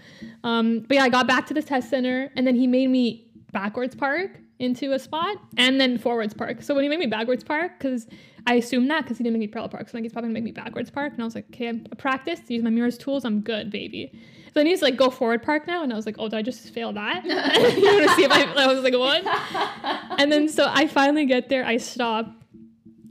[0.43, 3.29] Um, but yeah, I got back to the test center, and then he made me
[3.53, 6.63] backwards park into a spot, and then forwards park.
[6.63, 8.07] So when he made me backwards park, because
[8.47, 10.35] I assumed that because he didn't make me parallel park, so like he's probably gonna
[10.35, 13.25] make me backwards park, and I was like, okay, I'm practiced, use my mirrors tools,
[13.25, 14.11] I'm good, baby.
[14.13, 16.43] So then he's like, go forward park now, and I was like, oh, did I
[16.43, 17.25] just fail that?
[17.25, 18.45] you want to see if I?
[18.45, 19.27] I was like, what?
[20.21, 22.33] and then so I finally get there, I stop,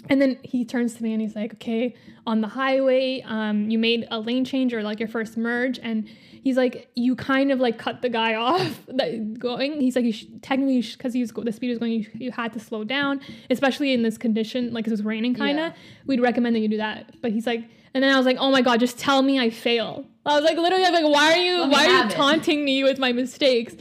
[0.10, 3.78] and then he turns to me and he's like, okay, on the highway, um, you
[3.78, 6.08] made a lane change or like your first merge, and
[6.42, 9.80] he's like, you kind of like cut the guy off that going.
[9.80, 12.60] He's like, you sh- technically, because he's the speed was going, you, you had to
[12.60, 15.72] slow down, especially in this condition, like it was raining kind of.
[15.72, 15.78] Yeah.
[16.06, 17.22] We'd recommend that you do that.
[17.22, 19.50] But he's like, and then I was like, oh my god, just tell me I
[19.50, 20.06] fail.
[20.26, 23.00] I was like, literally, I'm like, why are you, why are you taunting me with
[23.00, 23.74] my mistakes?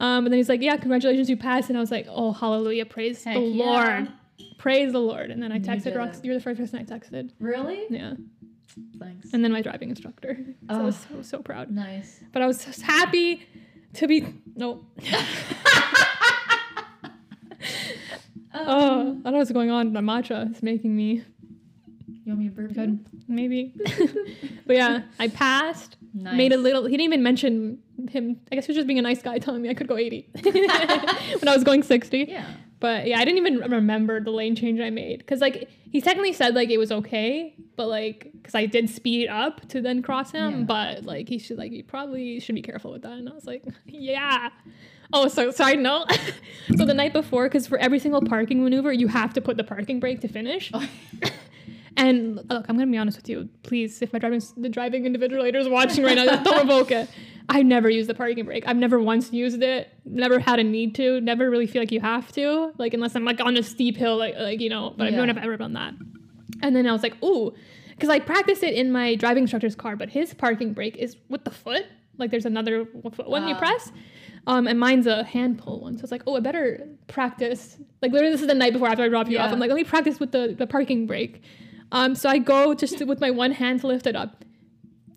[0.00, 1.68] Um, and then he's like, yeah, congratulations, you passed.
[1.68, 3.64] And I was like, oh, hallelujah, praise Heck the yeah.
[3.64, 4.12] Lord.
[4.58, 5.30] Praise the Lord.
[5.30, 6.24] And then I texted Rox.
[6.24, 7.30] You're the first person I texted.
[7.38, 7.84] Really?
[7.90, 8.14] Yeah.
[8.98, 9.32] Thanks.
[9.32, 10.36] And then my driving instructor.
[10.68, 10.84] So I Oh.
[10.84, 11.70] was so, so proud.
[11.70, 12.20] nice.
[12.32, 13.46] But I was just happy
[13.94, 14.26] to be.
[14.56, 14.84] No.
[18.56, 19.92] Oh, I don't know what's going on.
[19.92, 21.24] My matcha is making me
[22.24, 22.72] You want me to burp?
[22.72, 23.04] good.
[23.26, 23.74] Maybe.
[24.66, 25.96] but yeah, I passed.
[26.14, 26.36] Nice.
[26.36, 26.84] Made a little.
[26.84, 27.78] He didn't even mention
[28.10, 28.38] him.
[28.52, 30.28] I guess he was just being a nice guy, telling me I could go 80
[30.44, 32.26] when I was going 60.
[32.28, 32.46] Yeah.
[32.84, 36.34] But yeah, I didn't even remember the lane change I made because like he technically
[36.34, 40.32] said like it was okay, but like because I did speed up to then cross
[40.32, 40.64] him, Yeah.
[40.66, 43.12] but like he should like you probably should be careful with that.
[43.12, 44.50] And I was like, yeah.
[45.14, 46.08] Oh, so side note.
[46.76, 49.64] so the night before, because for every single parking maneuver, you have to put the
[49.64, 50.70] parking brake to finish.
[51.96, 53.48] And look, I'm gonna be honest with you.
[53.62, 57.08] Please, if my driving the driving invigilator is watching right now, don't revoke it.
[57.48, 58.64] I never use the parking brake.
[58.66, 59.92] I've never once used it.
[60.04, 61.20] Never had a need to.
[61.20, 62.72] Never really feel like you have to.
[62.78, 64.92] Like unless I'm like on a steep hill, like like you know.
[64.96, 65.34] But I don't Yeah.
[65.34, 65.94] have ever done that.
[66.62, 67.52] And then I was like, ooh,
[67.90, 71.44] because I practiced it in my driving instructor's car, but his parking brake is with
[71.44, 71.84] the foot.
[72.18, 73.58] Like there's another foot one you Ah.
[73.58, 73.92] press.
[74.46, 75.96] Um, and mine's a hand pull one.
[75.96, 77.78] So it's like, oh, I better practice.
[78.02, 79.52] Like literally, this is the night before after I drop you off.
[79.52, 81.42] I'm like, let me practice with the, the parking brake.
[81.94, 84.44] Um, so I go just with my one hand to lift it up.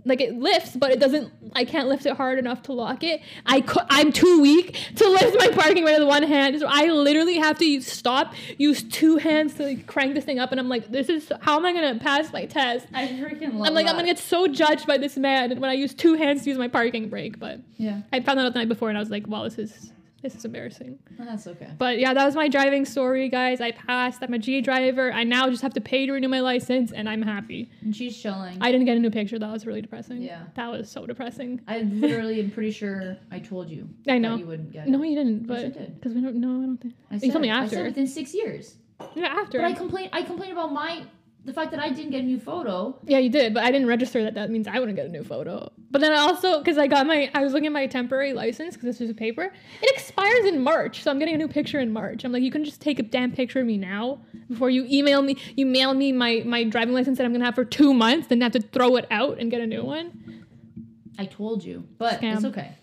[0.05, 1.33] Like it lifts, but it doesn't.
[1.53, 3.19] I can't lift it hard enough to lock it.
[3.45, 6.85] I cou- I'm too weak to lift my parking brake with one hand, so I
[6.85, 10.51] literally have to use, stop, use two hands to like, crank this thing up.
[10.51, 12.87] And I'm like, this is how am I gonna pass my test?
[12.93, 13.89] I freaking love I'm like, that.
[13.89, 16.57] I'm gonna get so judged by this man when I use two hands to use
[16.59, 17.37] my parking brake.
[17.37, 19.57] But Yeah, I found that out the night before, and I was like, wow, this
[19.57, 19.91] is
[20.27, 20.99] this is embarrassing.
[21.19, 21.69] Oh, that's okay.
[21.77, 23.61] But yeah, that was my driving story, guys.
[23.61, 24.21] I passed.
[24.21, 25.11] I'm a G driver.
[25.13, 27.69] I now just have to pay to renew my license, and I'm happy.
[27.81, 28.57] And she's chilling.
[28.59, 29.39] I didn't get a new picture.
[29.39, 30.21] That was really depressing.
[30.21, 30.43] Yeah.
[30.55, 31.61] that was so depressing.
[31.67, 33.87] I literally am pretty sure I told you.
[34.09, 34.31] I know.
[34.31, 34.89] That you wouldn't get it.
[34.89, 35.47] No, you didn't.
[35.47, 35.95] But did.
[35.95, 36.35] because we don't.
[36.35, 36.93] No, I don't think.
[37.09, 37.75] I you said, told me after.
[37.75, 38.75] I said within six years.
[39.15, 39.59] Yeah, after.
[39.59, 40.09] But I complain.
[40.11, 41.03] I complain about my
[41.47, 42.99] the fact that I didn't get a new photo.
[43.05, 44.33] Yeah, you did, but I didn't register that.
[44.33, 45.71] That means I wouldn't get a new photo.
[45.89, 48.75] But then I also, because I got my, I was looking at my temporary license
[48.75, 49.53] because this was a paper.
[49.81, 52.25] It expires in March, so I'm getting a new picture in March.
[52.25, 55.21] I'm like, you can just take a damn picture of me now before you email
[55.21, 55.37] me.
[55.55, 58.41] You mail me my my driving license that I'm gonna have for two months, then
[58.41, 60.43] have to throw it out and get a new one.
[61.17, 62.35] I told you, but Scam.
[62.35, 62.75] it's okay.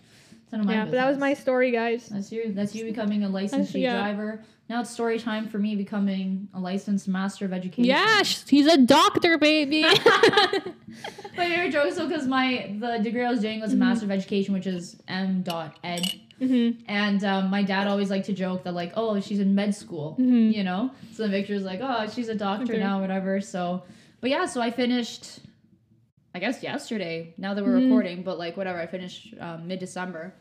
[0.55, 2.07] None of my yeah, but that was my story, guys.
[2.07, 2.53] That's you.
[2.53, 3.99] That's you becoming a licensed yeah.
[3.99, 4.41] driver.
[4.69, 7.83] Now it's story time for me becoming a licensed master of education.
[7.89, 9.81] Yeah, sh- he's a doctor, baby.
[11.37, 13.63] My favorite joke is though because my the degree I was doing Mm-hmm.
[13.63, 15.41] was a master of education, which is M.
[15.43, 16.09] Dot Ed.
[16.39, 19.75] hmm And um, my dad always liked to joke that like, oh, she's in med
[19.75, 20.53] school, Mhm.
[20.55, 20.91] you know.
[21.13, 22.79] So the picture's like, oh, she's a doctor Okay.
[22.79, 23.41] now, whatever.
[23.41, 23.83] So,
[24.21, 25.39] but yeah, so I finished,
[26.33, 27.33] I guess yesterday.
[27.37, 27.83] Now that we're Mhm.
[27.83, 30.33] recording, but like whatever, I finished um, mid December.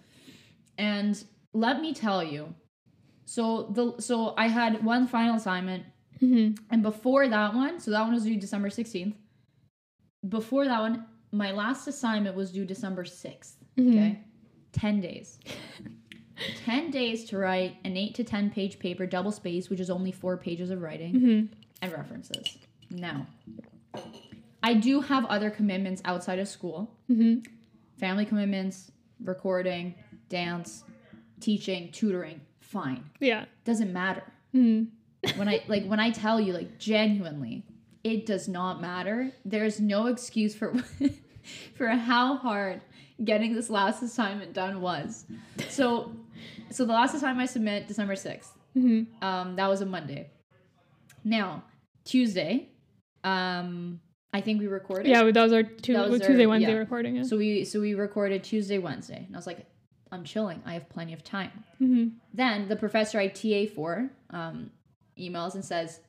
[0.79, 2.55] And let me tell you,
[3.25, 5.85] so the so I had one final assignment,
[6.21, 9.15] hmm and before that one, so that one was due December sixteenth.
[10.29, 13.57] Before that one, my last assignment was due December 6th.
[13.77, 13.89] Mhm.
[13.91, 14.19] Okay.
[14.73, 15.39] 10 days.
[16.65, 20.11] 10 days to write an 8 to 10 page paper, double space, which is only
[20.13, 21.41] four pages of writing, hmm
[21.83, 22.57] and references.
[22.91, 23.27] Now,
[24.63, 27.41] I do have other commitments outside of school hmm
[27.99, 28.91] family commitments,
[29.23, 29.95] recording,
[30.29, 30.85] dance,
[31.41, 32.41] teaching, tutoring.
[32.61, 33.05] Fine.
[33.21, 33.45] Yeah.
[33.65, 34.23] Doesn't matter.
[34.53, 34.85] hmm
[35.37, 37.65] when I like when I tell you like genuinely,
[38.03, 39.31] it does not matter.
[39.47, 40.75] There's no excuse for
[41.75, 42.83] for how hard
[43.25, 45.25] getting this last assignment done was.
[45.71, 46.13] So
[46.71, 48.49] so the last assignment I submit December 6th.
[48.75, 50.29] hmm Um that was a Monday.
[51.25, 51.65] Now,
[52.05, 52.69] Tuesday,
[53.23, 54.01] um
[54.33, 55.07] I think we recorded.
[55.09, 56.79] Yeah, that was our two, That was Tuesday, our- Wednesday yeah.
[56.79, 57.17] recording.
[57.17, 57.23] Yeah.
[57.23, 59.25] So we so we recorded Tuesday, Wednesday.
[59.27, 59.65] And I was like,
[60.15, 60.63] I'm chilling.
[60.65, 61.51] I have plenty of time.
[61.79, 64.71] hmm Then the professor I TA for um,
[65.19, 66.01] emails and says,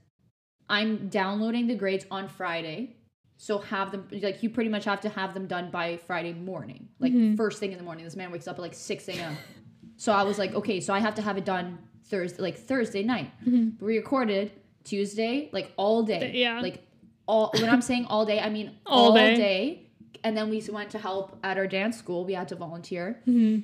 [0.70, 2.96] I'm downloading the grades on Friday.
[3.38, 6.88] So have them like you pretty much have to have them done by Friday morning.
[7.00, 7.36] Like Mhm.
[7.36, 8.06] first thing in the morning.
[8.06, 9.38] This man wakes up at like 6 a.m.
[9.98, 13.04] so I was like, okay, so I have to have it done Thursday like Thursday
[13.04, 13.32] night.
[13.46, 13.80] Mhm.
[13.82, 14.52] We recorded
[14.86, 16.32] Tuesday, like all day.
[16.34, 16.62] Yeah.
[16.62, 16.88] Like
[17.28, 19.36] all when I'm saying all day, I mean All all, day.
[19.36, 19.82] day.
[20.24, 22.26] And then we went to help at our dance school.
[22.26, 23.20] We had to volunteer.
[23.26, 23.58] hmm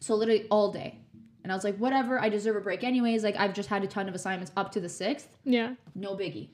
[0.00, 1.00] So literally all day.
[1.42, 3.22] And I was like, whatever, I deserve a break anyways.
[3.22, 5.28] Like I've just had a ton of assignments up to the sixth.
[5.44, 5.74] Yeah.
[5.94, 6.48] No biggie.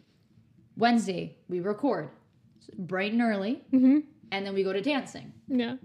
[0.76, 2.10] Wednesday, we record.
[2.78, 3.98] Bright and early, hmm
[4.30, 5.32] and then we go to dancing.
[5.48, 5.76] Yeah.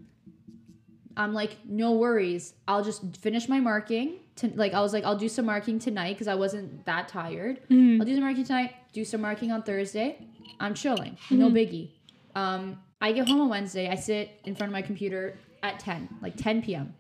[1.17, 2.53] I'm like, no worries.
[2.67, 4.19] I'll just finish my marking.
[4.37, 7.59] To, like I was like, I'll do some marking tonight because I wasn't that tired.
[7.67, 10.25] hmm I'll do some marking tonight, do some marking on Thursday.
[10.59, 11.17] I'm chilling.
[11.31, 11.91] No biggie.
[12.35, 13.89] Um, I get home on Wednesday.
[13.89, 16.93] I sit in front of my computer at 10, like 10 p.m.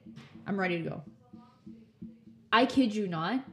[0.47, 1.03] I'm ready to go.
[2.51, 3.43] I kid you not.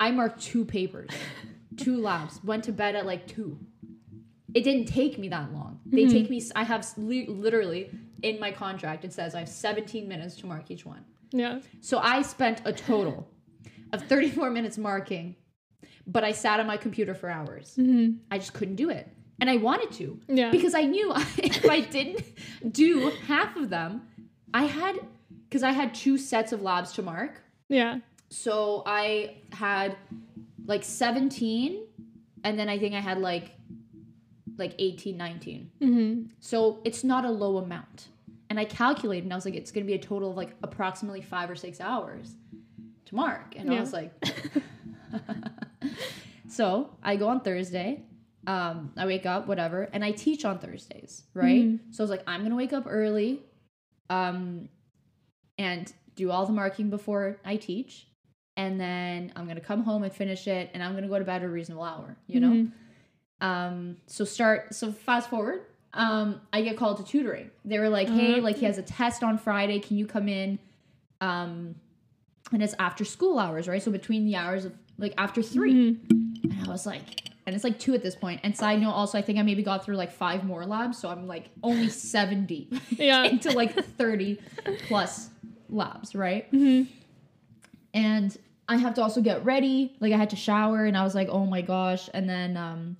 [0.00, 1.08] I marked two papers,
[1.76, 3.58] two labs, went to bed at like 2.
[4.52, 5.80] It didn't take me that long.
[5.86, 7.90] They take me, I have li- literally
[8.22, 11.04] in my contract, it says I have 17 minutes to mark each one.
[11.30, 11.60] Yeah.
[11.80, 13.28] So I spent a total
[13.92, 15.36] of 34 minutes marking,
[16.06, 17.74] but I sat on my computer for hours.
[17.76, 19.08] hmm I just couldn't do it.
[19.40, 20.50] And I wanted to Yeah.
[20.50, 22.22] because I knew if I didn't
[22.72, 24.02] do half of them,
[24.54, 24.98] I had,
[25.48, 27.42] because I had two sets of labs to mark.
[27.68, 27.98] yeah.
[28.28, 29.96] So I had
[30.66, 31.84] like 17,
[32.42, 33.52] and then I think I had like
[34.58, 35.70] like 18, 19.
[35.80, 38.08] hmm So it's not a low amount.
[38.48, 41.20] And I calculated and I was like, it's gonna be a total of like approximately
[41.20, 42.34] five or six hours
[43.06, 43.54] to mark.
[43.56, 44.12] And I was like,
[46.48, 48.02] so I go on Thursday.
[48.46, 51.64] Um, I wake up, whatever, and I teach on Thursdays, right?
[51.64, 51.80] Mhm.
[51.94, 53.42] So I was like, I'm gonna wake up early,
[54.08, 54.68] um,
[55.58, 58.06] and do all the marking before I teach,
[58.56, 61.42] and then I'm gonna come home and finish it, and I'm gonna go to bed
[61.42, 62.50] at a reasonable hour, you know.
[62.50, 62.72] Mhm.
[63.40, 65.62] Um, so start so fast forward.
[65.92, 67.50] Um, I get called to tutoring.
[67.64, 68.42] They were like, "Hey, Uh-huh.
[68.42, 69.78] like he has a test on Friday.
[69.78, 70.58] Can you come in,
[71.20, 71.74] um,
[72.52, 73.82] and it's after school hours, right?
[73.82, 76.10] So between the hours of like after 3 Mhm.
[76.44, 77.02] and I was like,
[77.46, 78.40] and it's like two at this point.
[78.42, 81.08] And side note, also, I think I maybe got through like five more labs, so
[81.08, 83.22] I'm like only seventy Yeah.
[83.30, 84.38] into like thirty
[84.88, 85.30] plus
[85.68, 86.50] labs, right?
[86.52, 86.86] Mhm.
[87.94, 88.36] and
[88.68, 89.94] I have to also get ready.
[90.00, 92.08] Like I had to shower and I was like, oh my gosh.
[92.12, 92.96] And then um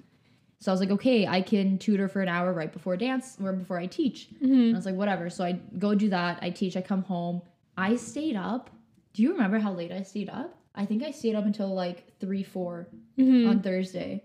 [0.60, 3.52] so I was like, okay, I can tutor for an hour right before dance or
[3.52, 4.28] before I teach.
[4.40, 5.28] And I was like, whatever.
[5.28, 6.38] So I go do that.
[6.40, 7.42] I teach, I come home.
[7.76, 8.70] I stayed up.
[9.12, 10.56] Do you remember how late I stayed up?
[10.74, 13.48] I think I stayed up until like three, four Mhm.
[13.48, 14.24] on Thursday.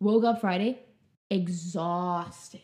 [0.00, 0.78] Woke up Friday,
[1.30, 2.60] exhausted.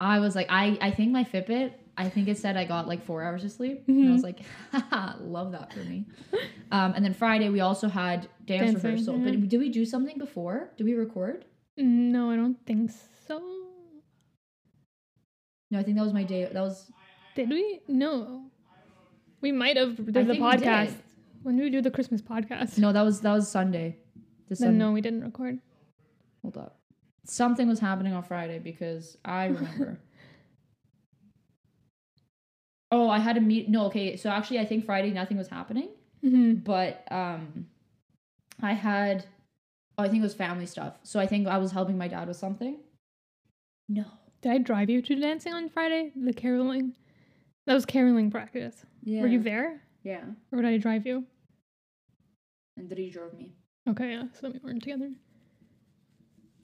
[0.00, 3.04] I was like, I I think my Fitbit, I think it said I got like
[3.04, 3.84] four hours of sleep.
[3.88, 4.40] And I was like,
[4.72, 6.06] haha, love that for me.
[6.72, 9.18] Um, and then Friday we also had dance Dancing, rehearsal.
[9.18, 9.24] yeah.
[9.38, 10.70] But did we do something before?
[10.76, 11.44] Did we record?
[11.76, 12.90] No, I don't think
[13.26, 13.38] so.
[15.70, 16.44] No, I think that was my day.
[16.52, 16.90] That was
[17.36, 17.80] Did we?
[17.88, 18.44] No.
[19.40, 20.42] We might have did I the we did.
[20.42, 20.94] podcast.
[21.42, 22.76] When did we do the Christmas podcast?
[22.78, 23.96] no, that was that was Sunday.
[24.48, 25.58] The Then Sun- no, we didn't record.
[26.42, 26.78] Hold up.
[27.24, 30.00] Something was happening on Friday because I remember.
[32.90, 33.68] oh, I had a meet.
[33.68, 34.16] No, okay.
[34.16, 35.88] So actually, I think Friday nothing was happening,
[36.22, 37.66] hmm but um,
[38.62, 39.26] I had.
[39.98, 40.94] Oh, I think it was family stuff.
[41.02, 42.78] So I think I was helping my dad with something.
[43.88, 44.04] No.
[44.40, 46.12] Did I drive you to dancing on Friday?
[46.16, 46.96] The caroling?
[47.66, 48.86] That was caroling practice.
[49.02, 49.20] Yeah.
[49.20, 49.82] Were you there?
[50.02, 50.22] Yeah.
[50.52, 51.24] Or did I drive you?
[52.78, 53.52] And did he drove me.
[53.88, 54.24] Okay, yeah.
[54.40, 55.10] So we weren't together.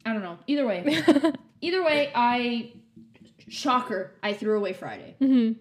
[0.06, 0.38] I don't know.
[0.46, 1.02] Either way,
[1.60, 2.72] either way, I
[3.48, 4.12] shocker.
[4.22, 5.16] I threw away Friday.
[5.18, 5.52] hmm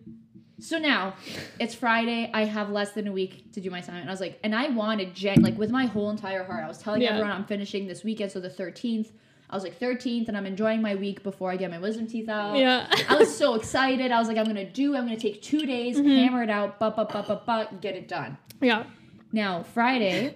[0.60, 1.16] So now
[1.60, 2.30] it's Friday.
[2.34, 4.08] I have less than a week to do my assignment.
[4.08, 6.64] I was like, and I wanted Jen, like with my whole entire heart.
[6.64, 7.10] I was telling Yeah.
[7.12, 9.12] everyone I'm finishing this weekend, so the 13th.
[9.50, 12.30] I was like 13th, and I'm enjoying my week before I get my wisdom teeth
[12.30, 12.58] out.
[12.58, 12.88] Yeah.
[13.10, 14.12] I was so excited.
[14.12, 14.96] I was like, I'm gonna do.
[14.96, 16.24] I'm gonna take two days, Mhm.
[16.24, 18.38] hammer it out, but but but but but get it done.
[18.62, 18.84] yeah.
[19.34, 20.36] Now Friday,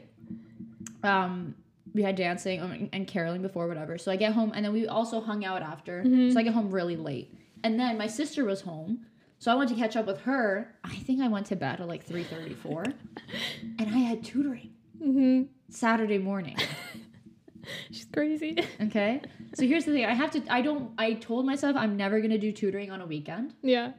[1.04, 1.56] um,
[1.94, 3.98] we had dancing um, and caroling before whatever.
[3.98, 6.04] So I get home, and then we also hung out after.
[6.04, 6.34] Mhm.
[6.34, 9.06] So I get home really late, and then my sister was home.
[9.40, 10.76] So I went to catch up with her.
[10.84, 12.94] I think I went to bed at like 3:34,
[13.80, 14.72] and I had tutoring
[15.02, 16.58] hmm Saturday morning.
[17.92, 18.58] She's crazy.
[18.82, 19.22] Okay.
[19.56, 20.06] So here's the thing.
[20.06, 20.42] I have to.
[20.50, 20.92] I don't.
[20.98, 23.94] I told myself I'm never gonna do tutoring on a weekend yeah.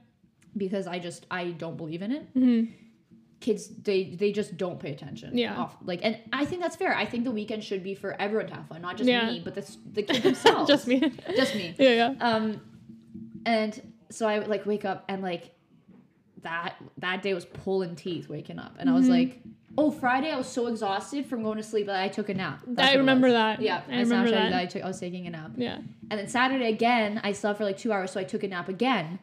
[0.57, 2.26] because I just I don't believe in it.
[2.35, 2.64] hmm
[3.40, 5.37] Kids they they just don't pay attention.
[5.37, 5.57] Yeah.
[5.57, 6.94] Off, like and I think that's fair.
[6.94, 9.31] I think the weekend should be for everyone to have fun, not just Yeah.
[9.31, 10.68] me, but the the kids themselves.
[10.68, 11.12] Just me.
[11.35, 11.74] Just me.
[11.79, 12.14] Yeah, yeah.
[12.20, 12.61] Um,
[13.46, 15.51] and so I would like wake up and like
[16.42, 19.11] that that day was pulling teeth waking up, and I was Mhm.
[19.11, 19.40] like,
[19.79, 22.61] oh, Friday I was so exhausted from going to sleep that I took a nap.
[22.66, 23.61] That's I remember that.
[23.61, 24.55] Yeah, I remember Snapchatted that.
[24.55, 24.83] I took.
[24.83, 25.77] I was taking a nap, Yeah.
[26.11, 28.68] and then Saturday again I slept for like two hours, so I took a nap
[28.68, 29.18] again.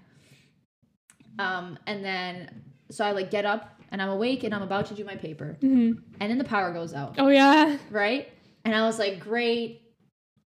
[1.40, 4.94] Um, and then so I like get up and I'm awake and I'm about to
[4.94, 7.78] do my paper, hmm and then the power goes out Oh yeah.
[7.90, 8.28] right?
[8.66, 9.82] And I was like, great.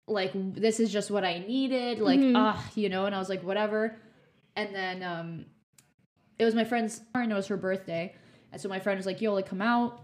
[0.08, 2.00] Like this is just what I needed.
[2.00, 2.34] Like, Mhm.
[2.36, 3.96] ah, you know, and I was like, whatever.
[4.56, 5.46] And then um
[6.40, 8.16] it was my friend's and it was her birthday.
[8.52, 10.02] And so my friend was like, yo, like come out.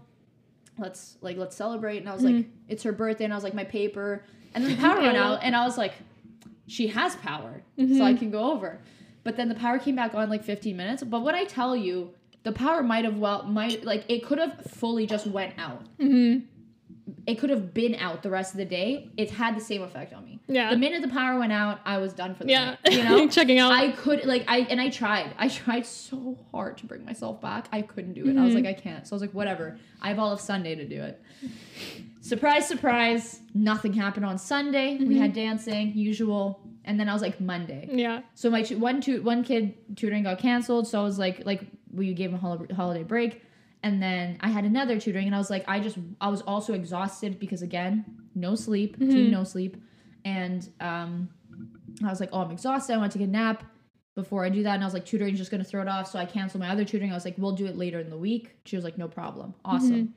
[0.78, 1.98] Let's like let's celebrate.
[1.98, 2.46] And I was like, Mhm.
[2.68, 4.24] it's her birthday, and I was like, my paper.
[4.54, 5.92] And then the power went out, and I was like,
[6.66, 7.62] she has power.
[7.76, 8.18] So I Mhm.
[8.18, 8.80] can go over.
[9.24, 11.02] But then the power came back on like 15 minutes.
[11.02, 14.60] But what I tell you, the power might have well might like it could have
[14.66, 16.38] fully just went out hmm
[17.26, 19.10] it could have been out the rest of the day.
[19.16, 20.40] It had the same effect on me.
[20.48, 20.70] Yeah.
[20.70, 22.64] The minute the power went out, I was done for the yeah.
[22.84, 22.92] night.
[22.92, 23.72] You know, Checking out.
[23.72, 25.34] I could like I and I tried.
[25.38, 27.68] I tried so hard to bring myself back.
[27.72, 28.36] I couldn't do it.
[28.36, 28.64] I was Mhm.
[28.64, 29.06] like, I can't.
[29.06, 29.78] So I was like, whatever.
[30.00, 31.22] I have all of Sunday to do it.
[32.20, 33.40] Surprise, surprise.
[33.54, 34.96] Nothing happened on Sunday.
[34.98, 35.18] We Mhm.
[35.18, 37.88] had dancing, usual, and then I was like Monday.
[37.92, 38.20] yeah.
[38.34, 40.86] So my one tu- one kid tutoring got canceled.
[40.88, 43.42] So I was like like we gave him a hol- holiday break,
[43.82, 46.74] and then I had another tutoring, and I was like I just I was also
[46.74, 49.30] exhausted because again no sleep, team Mhm.
[49.30, 49.76] no sleep,
[50.24, 51.28] and um
[52.04, 52.94] I was like oh I'm exhausted.
[52.94, 53.64] I want to take a nap
[54.14, 56.08] before I do that, and I was like tutoring's just gonna throw it off.
[56.10, 57.10] So I canceled my other tutoring.
[57.12, 58.56] I was like we'll do it later in the week.
[58.64, 60.14] She was like no problem, awesome.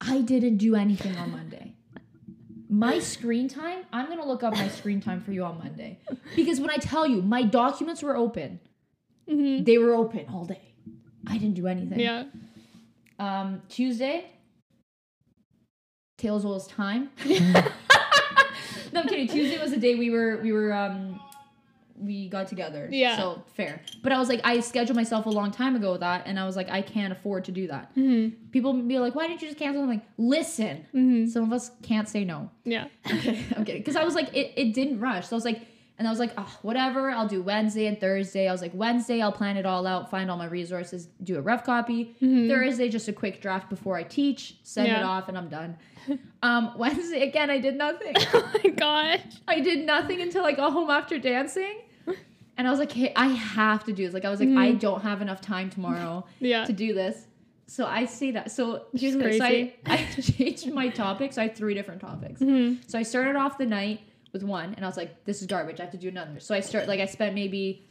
[0.00, 1.76] I didn't do anything on Monday.
[2.68, 6.00] My screen time, I'm gonna look up my screen time for you on Monday.
[6.34, 8.58] Because when I tell you my documents were open,
[9.28, 10.74] hmm they were open all day.
[11.26, 12.00] I didn't do anything.
[12.00, 12.24] Yeah.
[13.18, 14.26] Um, Tuesday,
[16.18, 17.10] Tales Will's time.
[17.26, 19.28] no, I'm kidding.
[19.28, 21.20] Tuesday was the day we were we were um
[21.96, 22.88] we got together.
[22.90, 23.16] Yeah.
[23.16, 23.80] So fair.
[24.02, 26.44] But I was like, I scheduled myself a long time ago with that, and I
[26.44, 27.90] was like, I can't afford to do that.
[27.94, 29.82] hmm People be like, why didn't you just cancel?
[29.82, 32.50] I'm like, listen, hmm some of us can't say no.
[32.64, 32.88] Yeah.
[33.58, 33.78] Okay.
[33.78, 35.28] Because I was like, it, it didn't rush.
[35.28, 35.62] So I was like,
[35.96, 38.48] And I was like, oh, whatever, I'll do Wednesday and Thursday.
[38.48, 41.40] I was like, Wednesday, I'll plan it all out, find all my resources, do a
[41.40, 42.16] rough copy.
[42.20, 45.76] Thursday, just a quick draft before I teach, send it off, and I'm done.
[46.42, 48.12] um, Wednesday, again, I did nothing.
[48.34, 49.20] oh my gosh.
[49.46, 51.76] I did nothing until I got home after dancing.
[52.56, 54.14] And I was like, hey, I have to do this.
[54.14, 56.64] Like, I was like, I don't have enough time tomorrow Yeah.
[56.64, 57.26] to do this.
[57.66, 58.50] So I say that.
[58.52, 59.74] So here's so I.
[59.86, 61.38] I changed my topics.
[61.38, 62.40] I had three different topics.
[62.40, 62.78] Mhm.
[62.88, 64.02] So I started off the night
[64.34, 65.80] with one, and I was like, "This is garbage.
[65.80, 67.88] I have to do another." So I start like I spent maybe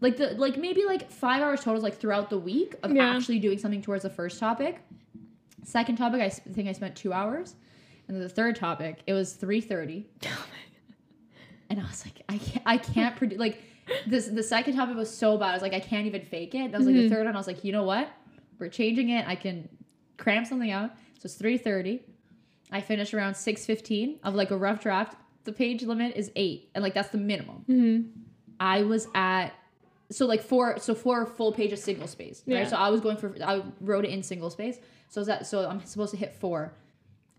[0.00, 3.16] like the like maybe like five hours total like throughout the week of Yeah.
[3.16, 4.80] actually doing something towards the first topic.
[5.62, 7.54] Second topic, I think I spent two hours,
[8.06, 10.06] and then the third topic, it was three thirty,
[11.70, 13.62] and I was like, I can't, I can't predict like
[14.06, 14.26] this.
[14.28, 15.50] The second topic was so bad.
[15.50, 16.58] I was like, I can't even fake it.
[16.66, 17.10] And I was like, the Mhm.
[17.10, 18.08] third one, I was like, you know what?
[18.58, 19.26] We're changing it.
[19.26, 19.68] I can
[20.18, 20.90] cram something out.
[21.18, 22.02] So it's three thirty.
[22.74, 25.16] I finished around six fifteen of like a rough draft.
[25.44, 27.64] The page limit is eight, and like that's the minimum.
[27.68, 28.10] Mhm.
[28.60, 29.50] I was at
[30.10, 32.66] so like four so four full pages single space right Yeah.
[32.66, 35.66] so i was going for i wrote it in single space so is that so
[35.68, 36.74] i'm supposed to hit four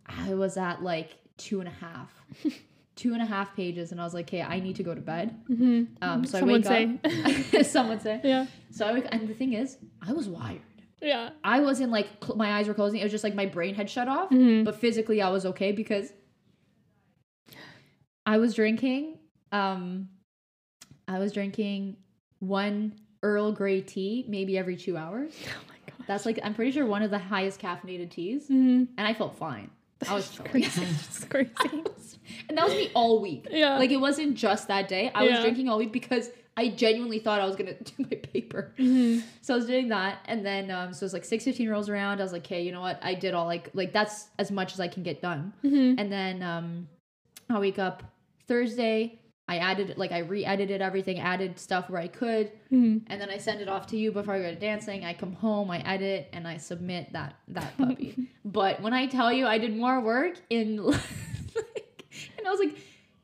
[0.08, 2.12] i was at like two and a half
[2.96, 5.00] two and a half pages and i was like okay i need to go to
[5.00, 5.88] bed Mhm.
[6.02, 8.48] um so Some i wake up some would say Yeah.
[8.72, 10.62] so i wake and the thing is i was wired
[11.02, 11.30] Yeah.
[11.44, 13.90] i wasn't like cl- my eyes were closing it was just like my brain had
[13.90, 14.64] shut off Mhm.
[14.66, 16.12] but physically I was okay because
[18.26, 19.20] I was drinking
[19.52, 20.10] um
[21.08, 21.98] I was drinking
[22.40, 25.34] one Earl Grey tea maybe every 2 hours.
[25.48, 26.06] Oh my god.
[26.08, 28.88] That's like I'm pretty sure one of the highest caffeinated teas Mhm.
[28.98, 29.70] and I felt fine.
[30.10, 30.84] I was crazy.
[30.84, 31.52] It's crazy.
[32.50, 33.48] and that was me all week.
[33.52, 33.78] Yeah.
[33.78, 35.12] Like it wasn't just that day.
[35.14, 38.16] I was drinking all week because I genuinely thought I was going to do my
[38.18, 38.74] paper.
[38.78, 39.24] Mhm.
[39.42, 42.20] So I was doing that, and then um, so it's like six fifteen rolls around.
[42.20, 43.00] I was like, okay, you know what?
[43.04, 45.54] I did all like like that's as much as I can get done.
[45.64, 45.96] Mhm.
[46.00, 46.88] And then um,
[47.50, 48.04] I wake up
[48.48, 49.20] Thursday.
[49.48, 53.04] I added like I re-edited everything, added stuff where I could, Mhm.
[53.06, 55.06] and then I send it off to you before I go to dancing.
[55.06, 58.30] I come home, I edit, and I submit that that puppy.
[58.46, 62.06] but when I tell you I did more work in, like,
[62.40, 62.76] and I was like,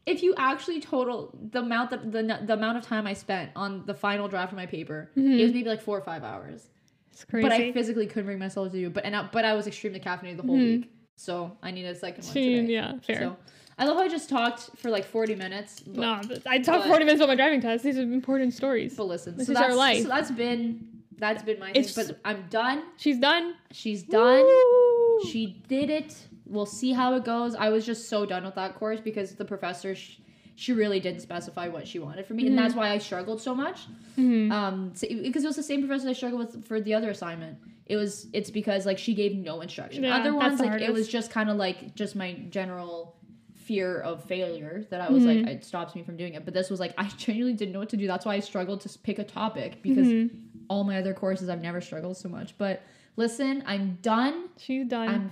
[0.06, 3.86] if you actually total the amount that the the amount of time I spent on
[3.86, 6.68] the final draft of my paper, it was maybe like four or five hours.
[7.12, 7.48] It's crazy.
[7.48, 8.94] But I physically couldn't bring myself to do it.
[8.94, 10.80] But and I, but I was extremely caffeinated the whole Mhm.
[10.82, 12.62] week, so I needed a second one today.
[12.74, 13.20] yeah, fair.
[13.20, 13.38] So
[13.78, 15.82] I love how I just talked for like forty minutes.
[15.82, 17.84] But, no, I talked but- 40 minutes about my driving test.
[17.84, 18.96] These are important stories.
[18.96, 20.04] but listen, This so is our life.
[20.04, 20.88] So that's been
[21.18, 22.08] that's been my It's- thing.
[22.08, 22.82] But I'm done.
[22.98, 23.54] She's done.
[23.72, 24.44] She's done.
[24.44, 25.20] Woo!
[25.32, 26.16] She did it.
[26.52, 27.56] We'll see how it goes.
[27.56, 29.96] I was just so done with that course because the professor.
[29.96, 30.18] She,
[30.56, 32.64] she really didn't specify what she wanted from me, and Mm-hmm.
[32.64, 33.80] that's why I struggled so much.
[34.18, 34.52] Mhm.
[34.52, 37.58] Um, so- because it was the same professor I struggled with for the other assignment.
[37.88, 40.04] It was it's because like she gave no instruction.
[40.04, 43.16] Yeah, other ones like it was just kind of like just my general
[43.56, 45.28] fear of failure that I was Mhm.
[45.46, 46.44] like it stops me from doing it.
[46.46, 48.06] But this was like I genuinely didn't know what to do.
[48.06, 50.30] That's why I struggled to pick a topic because Mhm.
[50.70, 52.56] all my other courses I've never struggled so much.
[52.58, 52.82] But
[53.16, 54.50] listen, I'm done.
[54.58, 55.08] She's done.
[55.10, 55.32] I'm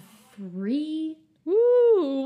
[0.53, 1.17] free.
[1.45, 1.55] Woo,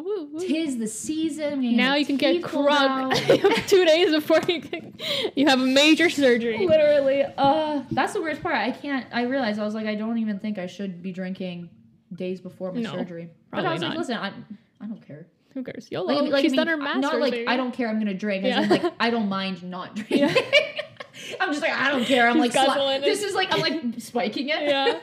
[0.01, 0.39] woo, woo.
[0.39, 1.75] Tis the season.
[1.77, 3.13] Now you can get teeth pulled out.
[3.13, 3.67] crunk.
[3.67, 4.93] Two days before you, can,
[5.35, 6.65] you have a major surgery.
[6.67, 8.55] Literally, uh, that's the worst part.
[8.55, 9.05] I can't.
[9.13, 11.69] I realized I was like, I don't even think I should be drinking
[12.13, 13.29] days before my No, surgery.
[13.51, 13.97] But I was like, not.
[13.97, 14.33] listen, I,
[14.81, 15.27] I don't care.
[15.53, 15.89] Who cares?
[15.91, 16.07] YOLO.
[16.07, 17.01] Like, I like, I She's mean, done her I- master's.
[17.03, 17.47] Not like baby.
[17.47, 17.87] I don't care.
[17.87, 18.43] I'm gonna drink.
[18.43, 18.61] Yeah.
[18.69, 20.17] Like I don't mind not drinking.
[20.19, 20.33] Yeah.
[21.39, 22.27] I'm just like I don't care.
[22.27, 24.63] I'm She's like sli- this is like I'm like spiking it.
[24.63, 24.99] yeah.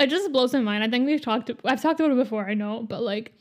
[0.00, 0.84] It just blows my mind.
[0.84, 1.50] I think we've talked.
[1.64, 2.48] I've talked about it before.
[2.48, 3.32] I know, but like,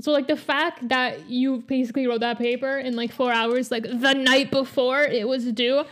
[0.00, 3.82] so like the fact that you basically wrote that paper in like four hours, like
[3.82, 5.84] the night before it was due,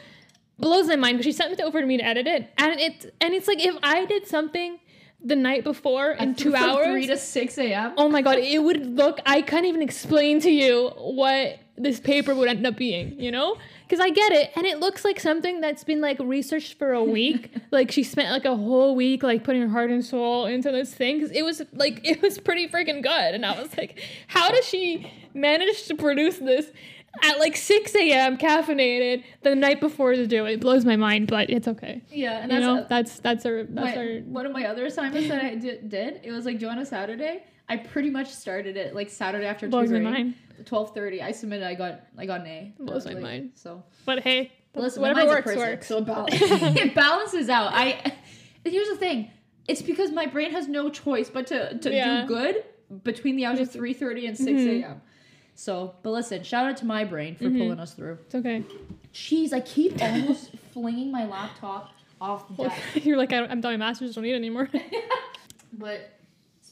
[0.59, 3.15] blows my mind because she sent it over to me to edit it, and it
[3.21, 4.79] and it's like if I did something
[5.25, 7.95] the night before in two hours, three to six a.m.
[7.97, 9.19] oh my god, it would look.
[9.27, 13.19] I can't even explain to you what this paper would end up being.
[13.21, 13.57] You know.
[13.89, 17.05] Because I get it, and it looks like something that's been like researched for a
[17.05, 17.51] week.
[17.71, 20.95] like she spent like a whole week like putting her heart and soul into this
[20.95, 21.19] thing.
[21.19, 24.67] Because it was like it was pretty freaking good, and I was like, how does
[24.67, 26.71] she manage to produce this
[27.23, 28.39] at like 6 a.m.
[28.39, 30.61] caffeinated the night before to do it?
[30.61, 32.01] Blows my mind, but it's okay.
[32.11, 34.65] Yeah, and You that's know, a- that's that's our that's my, our one of my
[34.67, 37.45] other assignments that I did, did it was like do on a Saturday.
[37.73, 40.13] I pretty much started it like Saturday after blows my tutoring.
[40.15, 40.35] mind.
[40.67, 41.23] Twelve thirty.
[41.23, 41.67] I submitted.
[41.67, 42.75] I got I got an A.
[42.79, 43.53] Blows my like- mind.
[43.55, 45.87] So But hey, listen, whatever works prison, works.
[45.87, 47.73] So it, bal- it balances out.
[47.73, 48.13] I
[48.65, 49.31] here's the thing.
[49.69, 52.23] It's because my brain has no choice but to to Yeah.
[52.23, 52.65] do good
[53.05, 54.83] between the hours of three thirty and 6 Mhm.
[54.83, 55.01] a.m.
[55.55, 57.59] So, but listen, shout out to my brain for Mhm.
[57.59, 58.19] pulling us through.
[58.27, 58.65] It's okay.
[59.15, 63.05] Jeez, I keep almost flinging my laptop off the desk.
[63.05, 64.15] You're like, I- I'm done my masters.
[64.15, 64.69] Don't need it anymore.
[65.73, 66.11] But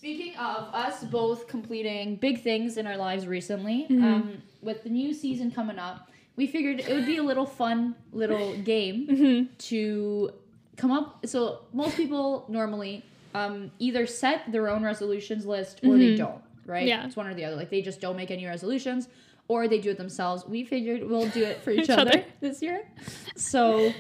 [0.01, 4.03] speaking of us both completing big things in our lives recently, Mhm.
[4.03, 7.95] um, with the new season coming up, we figured it would be a little fun
[8.11, 9.53] little game Mm-hmm.
[9.59, 10.33] to
[10.79, 11.27] come up.
[11.27, 16.41] So most people normally um, either set their own resolutions list or they don't.
[16.65, 16.81] Right?
[16.81, 16.89] Mm-hmm.
[16.89, 17.05] Yeah.
[17.07, 17.57] It's one or the other.
[17.57, 19.09] Like they just don't make any resolutions,
[19.49, 20.47] or they do it themselves.
[20.49, 22.25] We figured we'll do it for each, Each other, other.
[22.41, 22.89] this year.
[23.37, 23.93] So.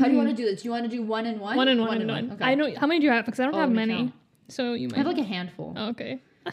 [0.00, 0.62] How do you want to do this?
[0.62, 1.56] Do you want to do one and one?
[1.56, 2.32] One and one and one.
[2.32, 2.44] Okay.
[2.44, 3.24] I know how many do you have?
[3.24, 3.94] Because I don't Oh, have many.
[3.94, 4.12] count.
[4.48, 4.96] So you might.
[4.96, 5.74] I have like a handful.
[5.76, 6.20] Oh, okay.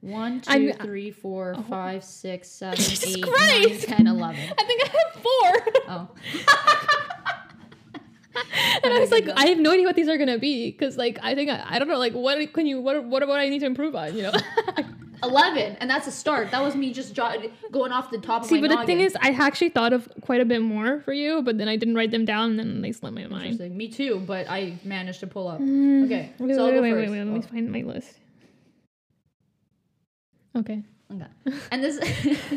[0.00, 1.62] One, I'm- two, three, four, oh.
[1.62, 3.78] five, six, seven, Jesus eight, nine.
[3.78, 4.40] 10, 11.
[4.58, 5.84] I think I have four.
[5.88, 6.08] Oh.
[8.84, 9.28] and I was like.
[9.36, 11.78] I have no idea what these are gonna be because like I think I, I
[11.78, 14.22] don't know like what can you what what what I need to improve on you
[14.22, 14.32] know.
[15.22, 16.50] 11, and that's a start.
[16.50, 18.70] That was me just jo- going off the top See, of my own.
[18.70, 21.42] See, but the thing is, I actually thought of quite a bit more for you,
[21.42, 23.58] but then I didn't write them down, and then they slipped my mind.
[23.76, 25.60] Me too, but I managed to pull up.
[25.60, 26.06] Mm.
[26.06, 28.18] Okay, Wait, so wait, wait, wait, wait, Let me Oh, find my list.
[30.56, 30.82] Okay.
[31.14, 31.26] okay.
[31.70, 31.98] And this,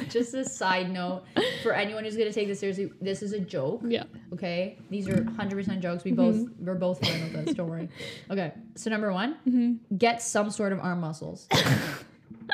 [0.09, 1.24] just a side note
[1.63, 3.82] for anyone who's gonna take this seriously, this is a joke.
[3.86, 4.03] Yeah.
[4.34, 6.03] Okay, these are hundred percent jokes.
[6.03, 7.55] We both we're both fine with this.
[7.55, 7.89] Don't worry.
[8.32, 9.97] Okay, so number one, Mm-hmm.
[9.97, 11.47] get some sort of arm muscles.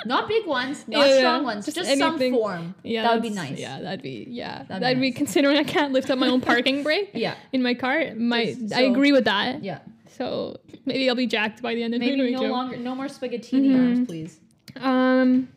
[0.06, 2.76] not big ones, not Yeah, strong ones, just just, some form.
[2.84, 3.04] Yeah.
[3.04, 3.60] that would be nice.
[3.60, 4.64] Yeah, that'd be yeah.
[4.68, 7.62] That'd That'd, be be, considering I can't lift up my own parking brake Yeah, in
[7.64, 8.14] my car.
[8.16, 9.64] My Just I agree with that.
[9.64, 9.80] yeah.
[10.18, 12.48] So maybe I'll be jacked by the end of Maybe 2022.
[12.48, 13.76] no longer, no more spaghettini Mhm.
[13.96, 14.40] arms, please.
[14.76, 15.48] Um,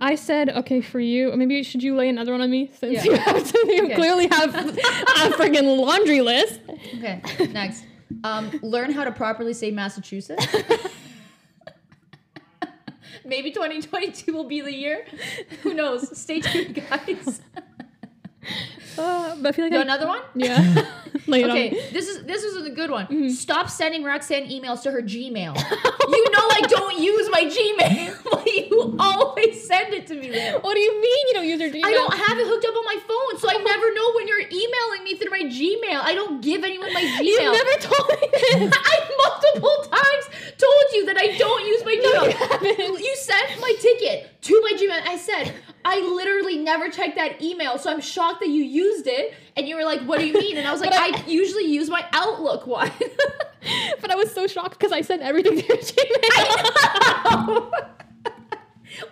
[0.00, 1.34] I said okay for you.
[1.36, 3.04] Maybe should you lay another one on me since Yeah.
[3.04, 3.58] you have to?
[3.66, 3.94] You Okay.
[3.96, 6.60] clearly have a freaking laundry list.
[6.98, 7.20] Okay,
[7.52, 7.84] next.
[8.24, 10.46] Um, learn how to properly say Massachusetts.
[13.28, 15.04] Maybe 2022 will be the year.
[15.62, 16.18] Who knows?
[16.18, 17.42] Stay tuned, guys.
[18.98, 20.20] Uh, but I feel like Got I, another one?
[20.34, 20.84] yeah.
[21.28, 21.92] Okay, on.
[21.92, 23.06] this is this is a good one.
[23.06, 23.28] Mm-hmm.
[23.28, 25.52] Stop sending Roxanne emails to her Gmail.
[26.16, 30.32] you know I don't use my Gmail, but you always send it to me.
[30.60, 31.84] What do you mean you don't use your Gmail?
[31.84, 34.40] I don't have it hooked up on my phone, so I never know when you're
[34.40, 36.00] emailing me through my Gmail.
[36.02, 37.24] I don't give anyone my Gmail.
[37.24, 38.72] You never told me this.
[38.74, 38.94] I
[39.28, 40.24] multiple times
[40.56, 42.78] told you that I don't use my Gmail.
[42.78, 42.98] you.
[42.98, 45.02] You sent my ticket to my Gmail.
[45.06, 45.54] I said
[45.90, 49.32] I literally never checked that email, so I'm shocked that you used it.
[49.56, 51.64] And you were like, "What do you mean?" And I was like, "I, I- usually
[51.64, 52.90] use my Outlook one."
[54.00, 57.70] but I was so shocked because I sent everything to your Gmail.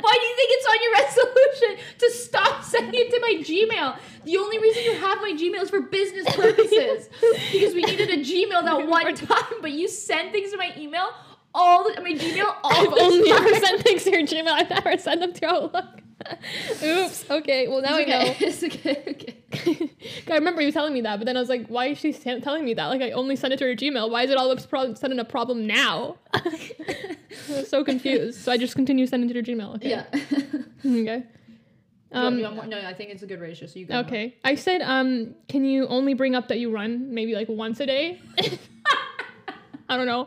[0.01, 3.99] Why do you think it's on your resolution to stop sending it to my Gmail?
[4.25, 7.09] The only reason you have my Gmail is for business purposes
[7.53, 11.09] because we needed a Gmail that one time, but you send things to my email
[11.55, 13.47] all the my Gmail all I've only time.
[13.47, 14.49] ever sent things to your Gmail.
[14.51, 16.01] I've never sent them to Outlook.
[16.83, 17.31] Oops.
[17.31, 17.69] Okay.
[17.69, 18.31] Well, now It's I know.
[18.31, 18.37] okay.
[18.47, 19.05] It's okay.
[19.09, 19.91] okay.
[20.31, 22.65] I remember you telling me that, but then I was like, why is she telling
[22.65, 22.87] me that?
[22.87, 24.11] Like, I only sent it to her Gmail.
[24.11, 26.17] Why is it all of a sudden a problem now?
[26.35, 26.79] I
[27.49, 28.41] was so confused.
[28.41, 29.77] So I just continue sending to her Gmail.
[29.77, 29.91] Okay.
[29.91, 30.05] Yeah.
[30.85, 31.25] Okay.
[32.13, 33.67] um, no, I think it's a good ratio.
[33.67, 33.99] So you go.
[34.01, 34.37] okay.
[34.45, 37.87] I said, um, can you only bring up that you run maybe like once a
[37.87, 38.21] day?
[39.89, 40.27] I don't know.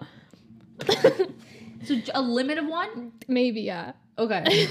[1.85, 3.13] So a limit of one.
[3.27, 3.93] maybe, yeah.
[4.17, 4.67] Okay.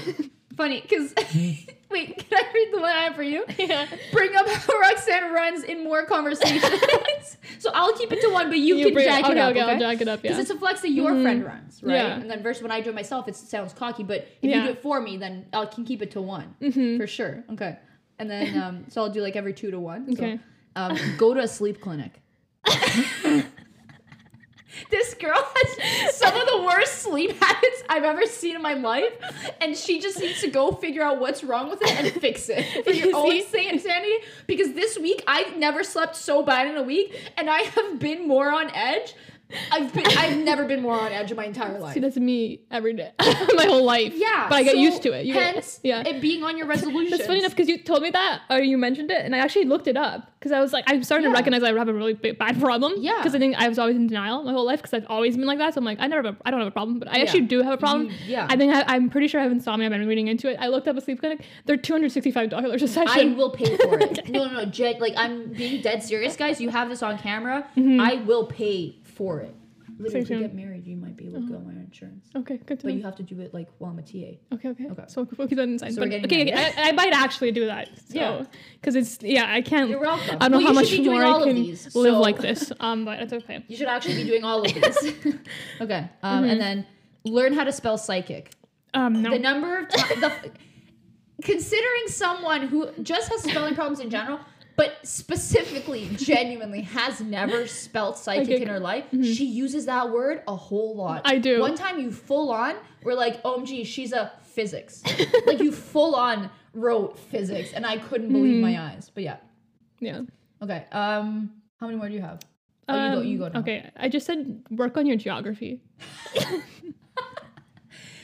[0.59, 1.13] Funny, because
[1.89, 3.45] wait, can I read the one I have for you?
[3.57, 3.87] yeah.
[4.11, 7.37] Bring up how Roxanne runs in more conversations.
[7.59, 9.51] so I'll keep it to one, but you, can bring jack okay, it up.
[9.51, 10.41] okay, Okay, I'll jack it up, Because yeah.
[10.41, 11.21] it's a flex that your Mhm.
[11.23, 11.93] friend runs, right?
[11.95, 12.19] Yeah.
[12.19, 14.03] And then versus when I do it myself, it sounds cocky.
[14.03, 16.97] But if you do it for me, then I can keep it to one Mhm.
[16.97, 17.41] for sure.
[17.53, 17.77] Okay.
[18.19, 20.13] And then um, so I'll do like every two to one.
[20.13, 20.39] So, Okay.
[20.75, 22.19] um, go to a sleep clinic.
[24.89, 29.13] This girl has some of the worst sleep habits I've ever seen in my life,
[29.61, 32.65] and she just needs to go figure out what's wrong with it and fix it
[32.83, 34.13] for your own sanity.
[34.47, 38.27] Because this week I've never slept so bad in a week, and I have been
[38.27, 39.13] more on edge.
[39.71, 41.95] I've been I've never been more on edge in my entire life.
[41.95, 44.13] See, that's me every day, my whole life.
[44.15, 45.25] yeah, but I get so used to it.
[45.25, 46.03] You get- hence, yeah.
[46.05, 47.09] it being on your resolution.
[47.11, 49.65] That's funny enough because you told me that or you mentioned it, and I actually
[49.65, 51.31] looked it up because I was like, I'm starting Yeah.
[51.33, 52.93] to recognize I have a really big, bad problem.
[52.97, 53.17] Yeah.
[53.17, 55.47] Because I think I was always in denial my whole life because I've always been
[55.47, 55.73] like that.
[55.73, 57.23] So I'm like, I never, have a, I don't have a problem, but I Yeah.
[57.23, 58.07] actually do have a problem.
[58.07, 58.47] You- yeah.
[58.49, 59.87] I think I, I'm pretty sure I have insomnia.
[59.87, 60.57] I've been reading into it.
[60.59, 61.43] I looked up a sleep clinic.
[61.65, 63.33] They're two hundred sixty-five dollars a session.
[63.33, 64.19] I will pay for it.
[64.29, 64.65] No, no, no.
[64.65, 66.61] Jed, like I'm being dead serious, guys.
[66.61, 67.67] You have this on camera.
[67.75, 67.99] Mm-hmm.
[67.99, 69.53] I will pay for it.
[69.97, 70.39] Literally, if soon.
[70.39, 72.29] get married, you might be able to go on my insurance.
[72.33, 72.97] Okay, good to But know.
[72.99, 74.37] you have to do it like while I'm a TA.
[74.55, 74.87] Okay, okay.
[74.91, 75.03] Okay.
[75.07, 75.93] So we'll keep that inside.
[75.93, 77.89] So we're but, getting okay, okay, I, I might actually do that.
[77.97, 78.43] So, Yeah.
[78.79, 79.89] Because it's yeah, I can't.
[79.89, 80.37] You're welcome.
[80.39, 81.55] I don't know Well, how you much should be doing more all I of can
[81.55, 82.71] these, live so- like this.
[82.79, 83.65] Um, but it's okay.
[83.67, 85.13] You should actually be doing all of these.
[85.81, 86.07] okay.
[86.23, 86.85] Um, And then
[87.25, 88.51] learn how to spell psychic.
[88.93, 89.31] Um, no.
[89.31, 90.21] The number of times.
[90.21, 90.51] the
[91.43, 94.39] considering someone who just has spelling problems in general,
[94.79, 100.55] but specifically, genuinely has never spelt psychic in her life, she uses that word a
[100.55, 101.23] whole lot.
[101.25, 101.59] I do.
[101.59, 105.03] One time, you full on were like, "OMG, she's a physics."
[105.45, 108.61] like you full on wrote physics, and I couldn't believe Mhm.
[108.61, 109.11] my eyes.
[109.13, 109.37] But yeah,
[109.99, 110.21] Yeah.
[110.63, 110.85] okay.
[110.93, 111.51] Um,
[111.81, 112.39] how many more do you have?
[112.87, 113.21] Oh, you go.
[113.21, 113.45] You go.
[113.47, 113.59] Um, now.
[113.59, 115.81] Okay, I just said work on your geography.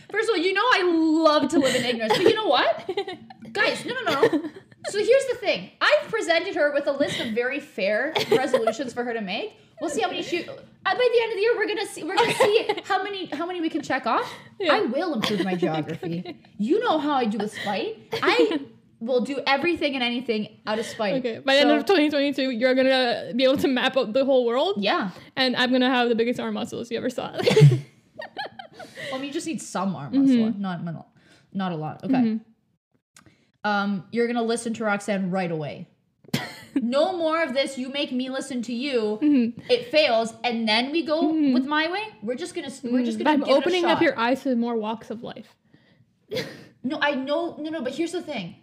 [0.09, 2.89] First of all, you know I love to live in ignorance, but you know what,
[3.51, 3.83] guys?
[3.85, 4.49] No, no, no.
[4.89, 5.71] So here's the thing.
[5.81, 9.53] I've presented her with a list of very fair resolutions for her to make.
[9.81, 10.47] We'll see how many she.
[10.47, 10.53] Uh,
[10.85, 12.03] by the end of the year, we're gonna see.
[12.03, 14.31] We're gonna see how many how many we can check off.
[14.59, 14.73] Yeah.
[14.73, 16.37] I will improve my geography.
[16.57, 17.97] You know how I do with spite.
[18.23, 18.59] I
[19.01, 21.15] will do everything and anything out of spite.
[21.15, 24.45] Okay, by the end of 2022, you're gonna be able to map out the whole
[24.45, 25.09] world, Yeah.
[25.35, 27.35] and I'm gonna have the biggest arm muscles you ever saw.
[29.11, 30.57] Well, I mean, you just need some arm muscle, Mhm.
[30.59, 30.83] not
[31.53, 32.03] not a lot.
[32.03, 32.13] Okay.
[32.13, 32.39] Mhm.
[33.65, 35.87] Um, you're gonna listen to Roxanne right away.
[36.75, 37.77] no more of this.
[37.77, 39.17] You make me listen to you.
[39.21, 39.59] Mhm.
[39.69, 41.53] It fails, and then we go Mhm.
[41.53, 42.03] with my way.
[42.21, 44.75] We're just gonna we're just gonna I'm it a opening up your eyes to more
[44.75, 45.55] walks of life.
[46.87, 47.55] No, I know.
[47.59, 47.81] No, no.
[47.81, 48.57] But here's the thing.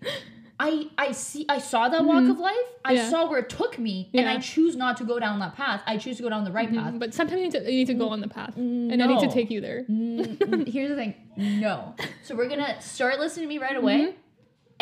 [0.61, 1.45] I I see.
[1.49, 2.55] I saw that walk of life.
[2.85, 2.97] I Mm-hmm.
[3.03, 3.11] Yeah.
[3.11, 5.81] saw where it took me, and I choose not to go down that path.
[5.89, 6.95] I choose to go down the right path.
[6.95, 7.01] Mhm.
[7.01, 9.19] But sometimes you need, to, you need to go on the path, and I need
[9.21, 9.83] to take you there.
[9.89, 11.15] Here's the thing.
[11.37, 11.97] No.
[12.23, 14.17] So we're gonna start listening to me right away, Mm-hmm.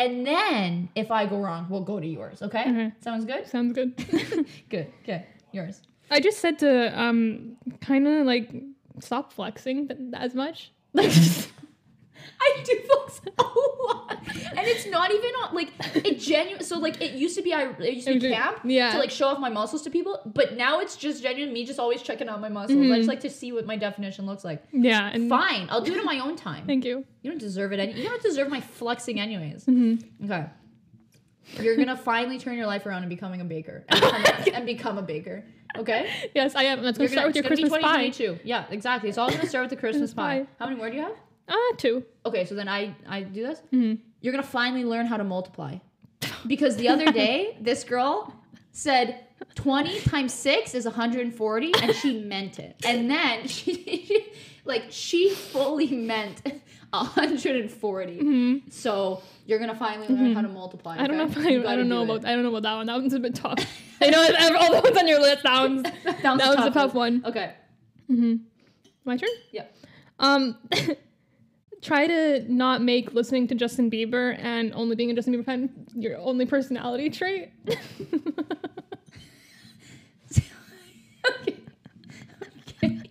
[0.01, 2.41] And then if I go wrong, we'll go to yours.
[2.41, 2.61] Okay?
[2.61, 2.91] Okay.
[3.01, 3.47] Sounds good.
[3.47, 3.95] Sounds good.
[4.69, 4.87] good.
[5.03, 5.25] Okay.
[5.51, 5.81] Yours.
[6.09, 8.49] I just said to um kind of like
[8.99, 10.71] stop flexing as much.
[10.93, 11.11] Like
[12.39, 14.17] I do flex a lot,
[14.57, 16.63] and it's not even on like it genuine.
[16.63, 18.91] So like it used to be I it used to be camp yeah.
[18.93, 21.79] to like show off my muscles to people, but now it's just genuine me just
[21.79, 22.77] always checking out my muscles.
[22.77, 22.95] I Mm-hmm.
[22.95, 24.63] just like to see what my definition looks like.
[24.71, 26.65] yeah, and Fine, I'll do it on my own time.
[26.65, 27.05] thank you.
[27.21, 27.79] You don't deserve it.
[27.79, 29.65] Any- you don't deserve my flexing anyways.
[29.65, 30.25] Mm-hmm.
[30.31, 30.45] Okay.
[31.59, 34.97] You're gonna finally turn your life around and becoming a baker and become, and become
[34.97, 35.43] a baker.
[35.77, 36.09] Okay.
[36.35, 36.81] Yes, I am.
[36.81, 38.11] Let's go start with your Christmas pie.
[38.43, 39.09] Yeah, exactly.
[39.09, 40.39] It's all gonna start with the Christmas Christmas pie.
[40.43, 40.47] pie.
[40.59, 41.15] How many more do you have?
[41.51, 42.03] Ah, two.
[42.25, 43.61] Okay, so then I I do this.
[43.73, 43.99] Mhm.
[44.21, 45.77] You're gonna finally learn how to multiply,
[46.47, 48.33] because the other day this girl
[48.71, 49.19] said
[49.55, 52.75] 20 times six is 140, and she meant it.
[52.85, 54.27] And then she,
[54.65, 56.41] like she fully meant
[56.91, 58.19] 140.
[58.19, 58.71] Mhm.
[58.71, 60.95] So you're gonna finally learn how to multiply.
[60.99, 62.05] I don't know if I, I don't do know it.
[62.05, 62.85] about I don't know about that one.
[62.87, 63.59] That one's a bit tough.
[64.01, 64.21] I know
[64.59, 65.43] all the ones on your list.
[65.43, 67.23] That one's that that was a tough one.
[67.25, 67.53] Okay.
[68.09, 68.35] mm-hmm.
[69.03, 69.29] My turn.
[69.51, 69.65] Yeah.
[70.19, 70.55] Um,
[71.81, 75.69] try to not make listening to Justin Bieber and only being a Justin Bieber fan
[75.95, 77.51] your only personality trait.
[81.29, 81.57] okay.
[82.81, 83.01] Okay.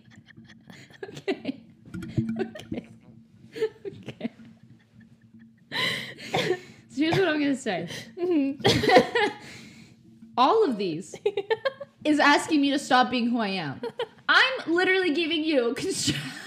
[1.03, 1.47] Okay.
[2.33, 2.89] Okay.
[3.87, 4.29] Okay.
[6.89, 7.87] So here's what I'm gonna say.
[8.17, 9.27] Mm-hmm.
[10.37, 11.15] All of these
[12.03, 13.81] is asking me to stop being who I am.
[14.29, 16.40] I'm literally giving you constructive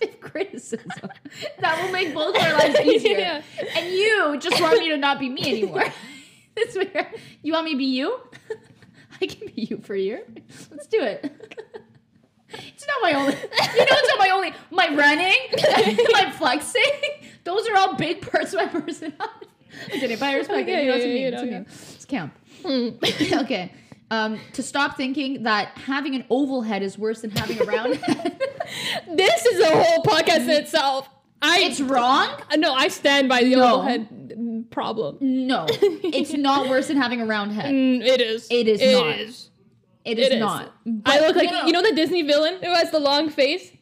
[0.20, 0.90] criticism
[1.60, 3.18] that will make both our lives easier.
[3.18, 3.42] Yeah.
[3.76, 5.84] And you just want me to not be me anymore.
[6.56, 8.18] That's where you want me to be you?
[9.20, 10.22] I can be you for a year.
[10.70, 11.32] Let's do it.
[12.48, 13.32] It's not my only.
[13.32, 14.52] You know, it's not my only.
[14.70, 15.36] My running,
[16.12, 16.82] my flexing.
[17.44, 19.46] Those are all big parts of my personality.
[19.92, 20.84] I'm kidding, but I respect Okay, it.
[20.84, 21.64] You know, it's, yeah, me, it's, know, me.
[21.94, 22.34] it's camp.
[22.62, 23.42] Mm.
[23.44, 23.72] okay.
[24.10, 27.94] Um, to stop thinking that having an oval head is worse than having a round
[28.06, 28.40] head.
[29.12, 31.08] this is a whole podcast in itself.
[31.42, 32.28] I it's wrong.
[32.50, 33.64] Uh, no, I stand by the No.
[33.74, 35.18] oval head problem.
[35.20, 37.72] No, it's not worse than having a round head.
[37.74, 38.46] Mm, it is.
[38.50, 39.18] It is It not.
[39.18, 39.50] is.
[40.04, 40.40] It is It is.
[40.40, 40.72] not.
[41.04, 43.72] I look like no, you know the Disney villain who has the long face.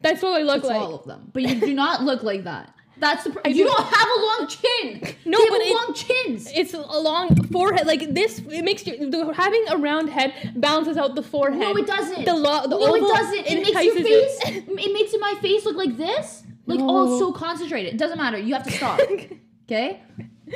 [0.00, 0.80] That's what I look It's like.
[0.80, 2.72] all of them, but you do not look like that.
[3.00, 3.30] That's the.
[3.30, 3.64] Pr- you do.
[3.64, 5.16] don't have a long chin.
[5.24, 6.50] No, You have but it- long chins.
[6.54, 7.86] It's a long forehead.
[7.86, 11.60] Like this, it makes you the, having a round head balances out the forehead.
[11.60, 12.24] No, it doesn't.
[12.24, 13.46] The lo- the no, oval it doesn't.
[13.46, 14.38] It makes your face.
[14.46, 14.64] it.
[14.68, 16.42] It makes my face look like this.
[16.66, 17.14] Like oh, No.
[17.14, 17.94] oh, so concentrated.
[17.94, 18.38] It doesn't matter.
[18.38, 19.00] You have to stop.
[19.64, 20.02] okay.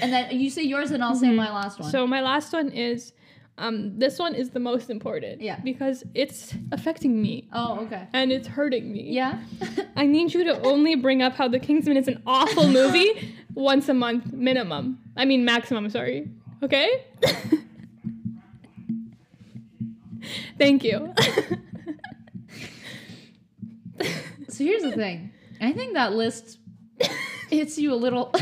[0.01, 1.36] And then you say yours, and I'll say mm-hmm.
[1.36, 1.90] my last one.
[1.90, 3.12] So my last one is,
[3.57, 5.40] um, this one is the most important.
[5.40, 5.61] Yeah.
[5.61, 8.09] Because it's affecting me oh, okay.
[8.12, 9.02] and it's hurting me.
[9.02, 9.40] Yeah.
[9.96, 13.88] I need you to only bring up how The Kingsman is an awful movie once
[13.88, 14.98] a month minimum.
[15.16, 15.88] I mean maximum.
[15.88, 16.28] Sorry.
[16.62, 17.05] Okay.
[20.59, 21.14] Thank you.
[24.48, 25.30] so here's the thing.
[25.61, 26.59] I think that list
[27.50, 28.34] hits you a little.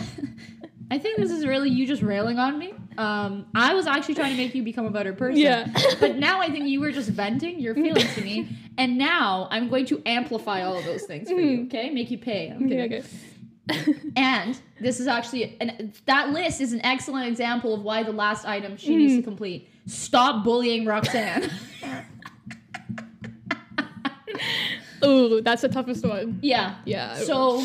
[0.91, 2.73] I think this is really you just railing on me.
[2.99, 5.41] Um, I was actually trying to make you become a better person.
[5.41, 5.67] Yeah.
[6.01, 9.69] but now I think you were just venting your feelings to me, and now I'm
[9.69, 11.65] going to amplify all of those things for you.
[11.67, 12.51] Okay, make you pay.
[12.51, 12.89] I'm okay.
[12.89, 12.99] kidding.
[12.99, 13.05] Okay.
[14.17, 18.45] And this is actually an, that list is an excellent example of why the last
[18.45, 19.69] item she needs to complete.
[19.87, 21.49] Stop bullying Roxanne.
[25.05, 26.39] Ooh, that's the toughest one.
[26.43, 26.77] yeah.
[26.85, 27.17] Yeah.
[27.17, 27.63] So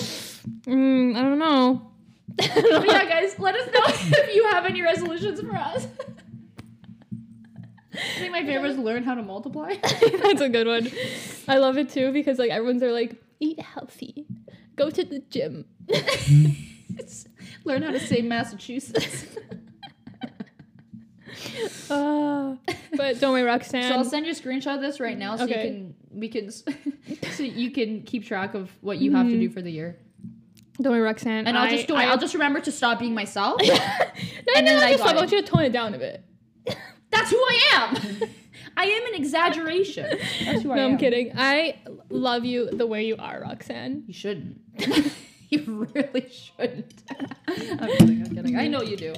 [0.65, 1.91] Mm, I don't know.
[2.35, 2.45] But
[2.87, 3.81] yeah, guys, let us know
[4.19, 5.87] if you have any resolutions for us.
[7.93, 9.75] I think my favorite is learn how to multiply.
[9.81, 10.89] That's a good one.
[11.47, 14.25] I love it too because like everyone's are like eat healthy,
[14.75, 15.65] go to the gym.
[17.63, 19.25] Learn how to say Massachusetts.
[21.89, 22.55] Uh,
[22.95, 23.89] but don't worry, Roxanne.
[23.89, 25.67] So I'll send you a screenshot of this right now, so Okay.
[25.67, 26.51] you can we can
[27.31, 29.41] so you can keep track of what you have to Mm-hmm.
[29.41, 29.97] do for the year.
[30.81, 31.47] Don't worry, Roxanne.
[31.47, 31.99] And I'll just do it.
[31.99, 33.61] I, I'll just remember to stop being myself.
[33.65, 33.81] no, and
[34.45, 36.23] no, then no, I just got I want you to tone it down a bit.
[37.11, 38.29] That's who I am.
[38.77, 40.05] I am an exaggeration.
[40.45, 40.91] That's who I No, am.
[40.93, 41.31] I'm kidding.
[41.35, 44.03] I love you the way you are, Roxanne.
[44.05, 44.61] You shouldn't.
[45.49, 47.01] you really shouldn't.
[47.47, 48.21] I'm kidding.
[48.23, 48.55] I'm kidding.
[48.57, 49.13] I know you do.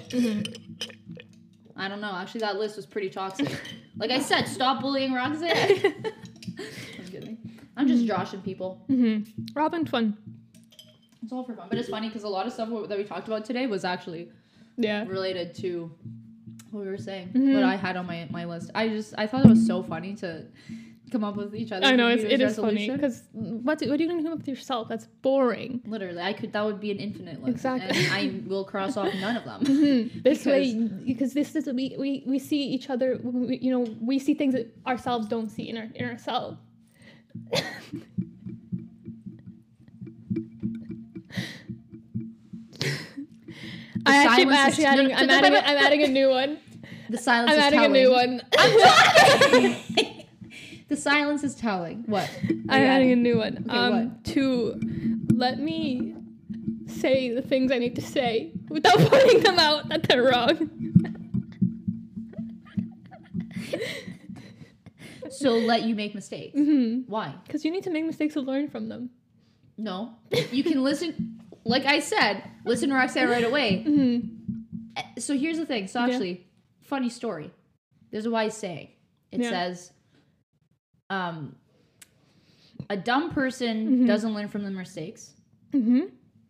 [1.75, 2.13] I don't know.
[2.13, 3.49] Actually, that list was pretty toxic.
[3.97, 5.51] Like I said, stop bullying Roxanne.
[6.97, 7.37] I'm kidding.
[7.75, 8.83] I'm just joshing people.
[8.87, 9.19] hmm
[9.53, 10.17] Robin, fun.
[11.23, 13.27] It's all for fun, but it's funny because a lot of stuff that we talked
[13.27, 14.29] about today was actually
[14.77, 15.05] Yeah.
[15.07, 15.91] related to
[16.71, 17.29] what we were saying.
[17.33, 17.55] Mhm.
[17.55, 18.71] What I had on my my list.
[18.75, 20.45] I just I thought it was so funny to
[21.11, 21.85] come up with each other.
[21.87, 24.37] I know it's, it is funny because what, what are you going to come up
[24.37, 24.87] with yourself?
[24.87, 25.81] That's boring.
[25.87, 26.53] Literally, I could.
[26.53, 27.49] That would be an infinite list.
[27.55, 27.97] Exactly.
[28.05, 29.61] And I will cross off none of them.
[29.65, 30.23] Mhm.
[30.23, 33.19] This Because- way, because this is we, we we see each other.
[33.23, 36.57] We, you know, we see things that ourselves don't see in our in ourselves.
[44.09, 45.07] I actually, I'm silence actually adding.
[45.07, 45.53] no, I'm adding.
[45.53, 46.57] a- I'm adding a new one.
[47.09, 48.03] The silence I'm is adding a telling.
[48.03, 48.41] new one.
[50.89, 52.03] the silence is telling.
[52.05, 52.29] What?
[52.69, 53.65] I'm adding a new one.
[53.67, 54.23] Okay, um, what?
[54.25, 54.79] to
[55.33, 56.15] let me
[56.87, 60.69] say the things I need to say without pointing them out that they're wrong.
[65.29, 66.57] So let you make mistakes.
[66.57, 67.33] hmm Why?
[67.45, 69.09] Because you need to make mistakes to learn from them.
[69.77, 70.15] No.
[70.51, 71.38] You can listen.
[71.65, 73.83] Like I said, listen to Roxanne right away.
[73.83, 74.19] hmm
[74.97, 75.87] Uh, So here's the thing.
[75.87, 76.07] So Yeah.
[76.13, 76.47] actually,
[76.81, 77.51] funny story.
[78.11, 78.89] There's a wise saying.
[79.31, 79.49] It Yeah.
[79.49, 79.93] says,
[81.09, 81.55] um,
[82.89, 84.07] a dumb person Mhm.
[84.07, 85.33] doesn't learn from their mistakes.
[85.73, 86.05] Mm-hmm.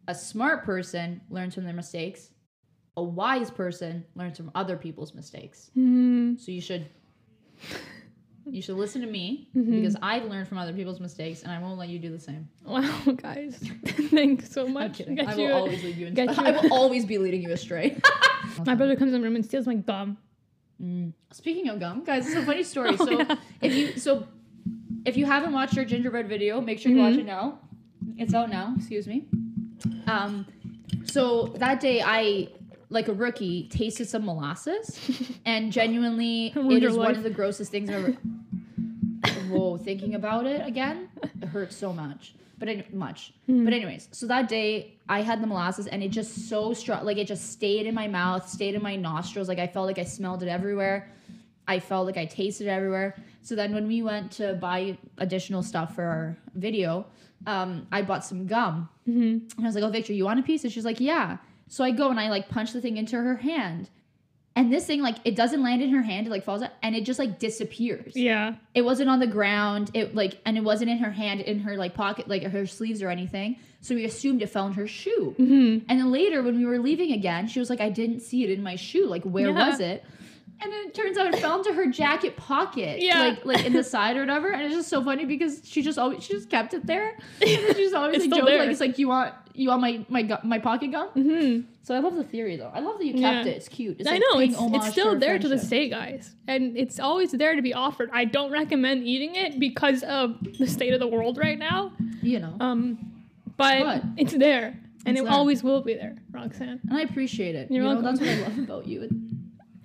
[0.07, 2.31] A smart person learns from their mistakes.
[2.95, 5.69] A wise person learns from other people's mistakes.
[5.73, 6.87] hmm So you should
[8.51, 9.71] you should listen to me Mhm.
[9.71, 12.47] because I've learned from other people's mistakes and I won't let you do the same.
[12.65, 13.57] Wow, guys.
[13.85, 15.01] Thanks so much.
[15.01, 17.97] I you- will always lead you in you- I will always be leading you astray.
[18.65, 20.17] My brother comes in the room and steals my gum.
[20.81, 21.13] Mm.
[21.31, 22.91] Speaking of gum, guys, it's a funny story.
[22.99, 23.35] Oh, so yeah.
[23.61, 24.27] if you so
[25.05, 27.19] if you haven't watched our gingerbread video, make sure you watch Mhm.
[27.19, 27.59] it now.
[28.17, 29.25] It's out now, excuse me.
[30.07, 30.45] Um
[31.03, 32.49] so that day I
[32.89, 34.97] like a rookie tasted some molasses
[35.45, 38.17] and genuinely it your one of the grossest things I've ever
[39.49, 41.09] Whoa, thinking about it again,
[41.41, 42.33] it hurts so much.
[42.57, 43.33] But any, much.
[43.45, 43.63] Hmm.
[43.63, 47.17] But anyways, so that day I had the molasses and it just so strong like
[47.17, 49.47] it just stayed in my mouth, stayed in my nostrils.
[49.47, 51.09] Like I felt like I smelled it everywhere.
[51.67, 53.15] I felt like I tasted it everywhere.
[53.43, 57.05] So then when we went to buy additional stuff for our video,
[57.47, 58.89] um, I bought some gum.
[59.05, 60.63] hmm And I was like, Oh Victor, you want a piece?
[60.65, 61.37] And she's like, Yeah.
[61.69, 63.89] So I go and I like punch the thing into her hand.
[64.59, 66.93] And this thing, like, it doesn't land in her hand, it like falls out and
[66.95, 68.13] it just like disappears.
[68.15, 68.55] Yeah.
[68.73, 71.77] it wasn't on the ground it like and it wasn't in her hand in her
[71.77, 73.57] like pocket like her sleeves or anything.
[73.81, 75.33] So we assumed it fell in her shoe.
[75.37, 78.43] Hmm and then later when we were leaving again she was like i didn't see
[78.43, 79.05] it in my shoe.
[79.07, 79.69] Like where Yeah.
[79.69, 80.03] was it
[80.61, 83.19] and then it turns out it fell into her jacket pocket Yeah.
[83.19, 85.97] like like in the side or whatever and it's just so funny because she just
[85.97, 87.09] always she just kept it there
[87.41, 88.59] and then she just always It's like there.
[88.59, 91.95] like it's like you want you want my my gu- my pocket gum hmm so
[91.95, 93.51] i love the theory though i love that you kept Yeah.
[93.51, 95.89] it it's cute it's I like know it's, it's still our there to this day,
[95.89, 98.09] guys, and it's always there to be offered.
[98.13, 101.91] I don't recommend eating it because of the state of the world right now.
[102.21, 102.81] you know Um,
[103.57, 104.67] but, But it's there,
[105.05, 105.33] and it's it there.
[105.33, 106.79] always will be there, Roxanne.
[106.87, 107.69] and I appreciate it.
[107.71, 108.05] You're you know, welcome.
[108.05, 109.09] that's what I love about you.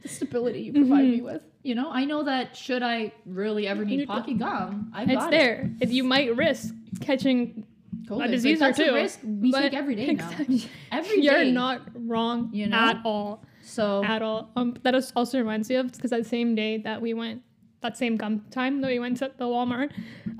[0.04, 1.10] The stability you provide Mhm.
[1.10, 1.42] me with.
[1.64, 5.30] You know, I know that should I really ever need pocket gum, I It's got
[5.30, 5.70] there.
[5.80, 7.66] It, you might risk catching.
[8.06, 8.10] COVID.
[8.10, 8.92] a Like, disease or that's a two.
[8.94, 10.28] risk we but- take every day now.
[10.30, 10.62] Exactly.
[10.92, 11.52] Every You're day.
[11.52, 12.76] not wrong You know?
[12.76, 13.42] at all.
[13.62, 14.50] So At all.
[14.56, 17.40] Um, that also reminds me of because that same day that we went,
[17.84, 19.92] that same gum time that we went to the Walmart.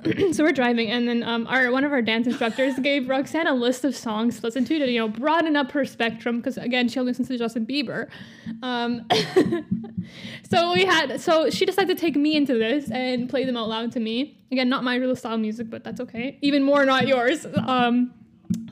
[0.35, 3.55] so we're driving, and then um, our one of our dance instructors gave Roxanne a
[3.55, 6.89] list of songs to listen to to you know broaden up her spectrum because again
[6.89, 8.09] she only listens to Justin Bieber.
[8.63, 9.07] Um,
[10.51, 13.69] so we had so she decided to take me into this and play them out
[13.69, 14.39] loud to me.
[14.51, 16.39] Again, not my real style music, but that's okay.
[16.41, 17.47] Even more not yours.
[17.67, 18.13] Um,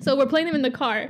[0.00, 1.06] so we're playing them in the car,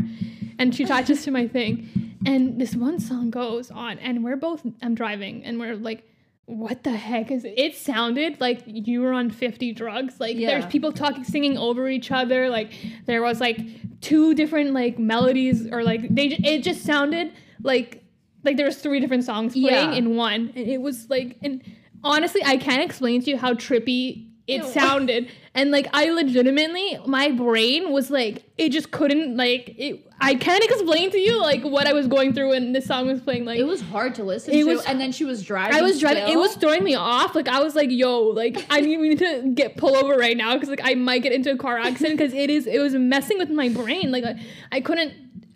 [0.59, 4.67] and she attaches to my thing, and this one song goes on, and we're both
[4.83, 6.09] I'm driving, and we're like
[6.47, 7.55] what the heck is it?
[7.57, 10.19] It sounded like you were on 50 drugs.
[10.21, 10.49] Like Yeah.
[10.49, 12.49] there's people talking singing over each other.
[12.51, 12.73] Like
[13.07, 13.61] there was like
[14.01, 17.33] two different like melodies or like they it just sounded
[17.63, 18.03] like
[18.45, 19.93] like there was three different songs playing Yeah.
[19.93, 20.53] in one.
[20.57, 21.63] And it was like and
[22.03, 24.69] honestly I can't explain to you how trippy it Ew.
[24.73, 25.29] sounded.
[25.55, 30.63] And like I legitimately my brain was like it just couldn't like it I can't
[30.63, 33.59] explain to you like what I was going through when this song was playing like
[33.59, 35.77] It was hard to listen to, was- and then she was driving.
[35.77, 36.29] I was driving.
[36.29, 37.35] It was throwing me off.
[37.35, 40.55] Like I was like, "Yo, like I need, need to get pull over right now
[40.55, 43.37] because like I might get into a car accident because it is it was messing
[43.37, 44.13] with my brain.
[44.13, 45.13] Like I, I couldn't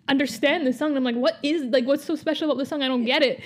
[0.09, 0.97] understand the song.
[0.97, 2.83] I'm like, what is like what's so special about this song?
[2.83, 3.41] I don't get it.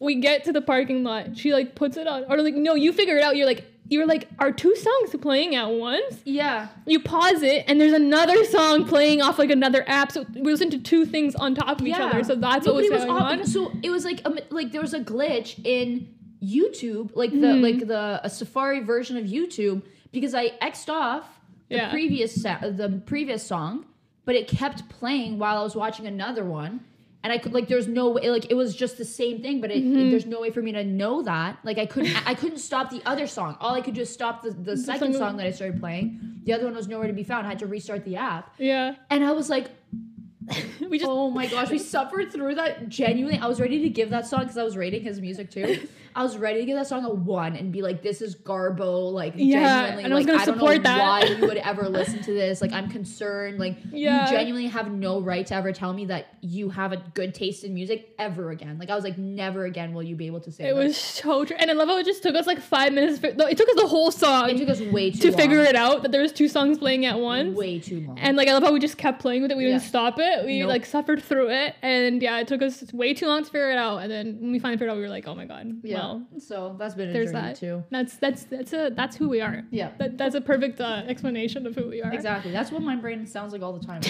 [0.00, 1.36] We get to the parking lot.
[1.36, 3.36] She like puts it on, or like no, you figure it out.
[3.36, 6.20] You're like you're like, are two songs playing at once?
[6.24, 6.68] Yeah.
[6.86, 10.12] You pause it, and there's another song playing off like another app.
[10.12, 12.22] So we listen to two things on top of each other.
[12.24, 13.46] So that's No, what was it going all- on.
[13.46, 16.08] So it was like um, like there was a glitch in
[16.42, 17.62] YouTube, like the Mhm.
[17.62, 19.82] like the a Safari version of YouTube,
[20.12, 21.24] because I xed off
[21.68, 21.90] the Yeah.
[21.90, 23.86] previous sa- the previous song,
[24.24, 26.80] but it kept playing while I was watching another one.
[27.24, 29.70] And I could like there's no way like it was just the same thing, but
[29.72, 30.10] it, Mhm.
[30.10, 31.58] there's no way for me to know that.
[31.64, 33.56] Like I couldn't I couldn't stop the other song.
[33.60, 36.20] All I could do is stop the, the second song- song that I started playing.
[36.44, 37.44] The other one was nowhere to be found.
[37.46, 38.54] I had to restart the app.
[38.58, 39.66] yeah, And I was like,
[40.88, 42.88] we just oh my gosh, we suffered through that.
[42.88, 45.86] Genuinely, I was ready to give that song because I was rating his music too.
[46.16, 49.12] I was ready to give that song a one and be like, "This is Garbo."
[49.12, 50.98] Like, Yeah, genuinely, and I was like, gonna I don't support know that.
[51.00, 52.60] why you would ever listen to this.
[52.60, 53.58] Like, I'm concerned.
[53.60, 54.24] Like, Yeah.
[54.24, 57.62] you genuinely have no right to ever tell me that you have a good taste
[57.62, 58.78] in music ever again.
[58.80, 60.80] Like, I was like, never again will you be able to say It that.
[60.82, 63.18] was so true, and I love how it just took us like five minutes.
[63.20, 65.36] For, no, it took us the whole song It took us way too to long.
[65.40, 67.56] figure it out that there was two songs playing at once.
[67.56, 68.18] Way too long.
[68.18, 69.56] And like I love how we just kept playing with it.
[69.56, 70.37] We didn't stop it.
[70.44, 70.68] We Nope.
[70.68, 73.78] like suffered through it, and yeah, it took us way too long to figure it
[73.78, 73.98] out.
[73.98, 75.96] And then when we finally figured it out, we were like, oh my god, yeah.
[75.98, 77.56] well, so that's been a there's journey that.
[77.56, 77.84] too.
[77.90, 79.64] That's that's that's a that's who we are.
[79.70, 79.90] Yeah.
[79.98, 82.12] That, that's a perfect uh, explanation of who we are.
[82.12, 82.50] Exactly.
[82.50, 84.00] That's what my brain sounds like all the time.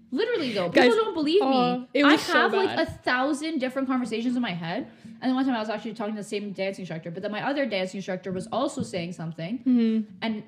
[0.12, 1.88] Literally though, Guys, people don't believe oh, me.
[1.94, 4.88] it I was so have like a thousand different conversations in my head.
[5.20, 7.32] And then one time I was actually talking to the same dancing instructor, but then
[7.32, 9.58] my other dancing instructor was also saying something.
[9.58, 10.42] hmm And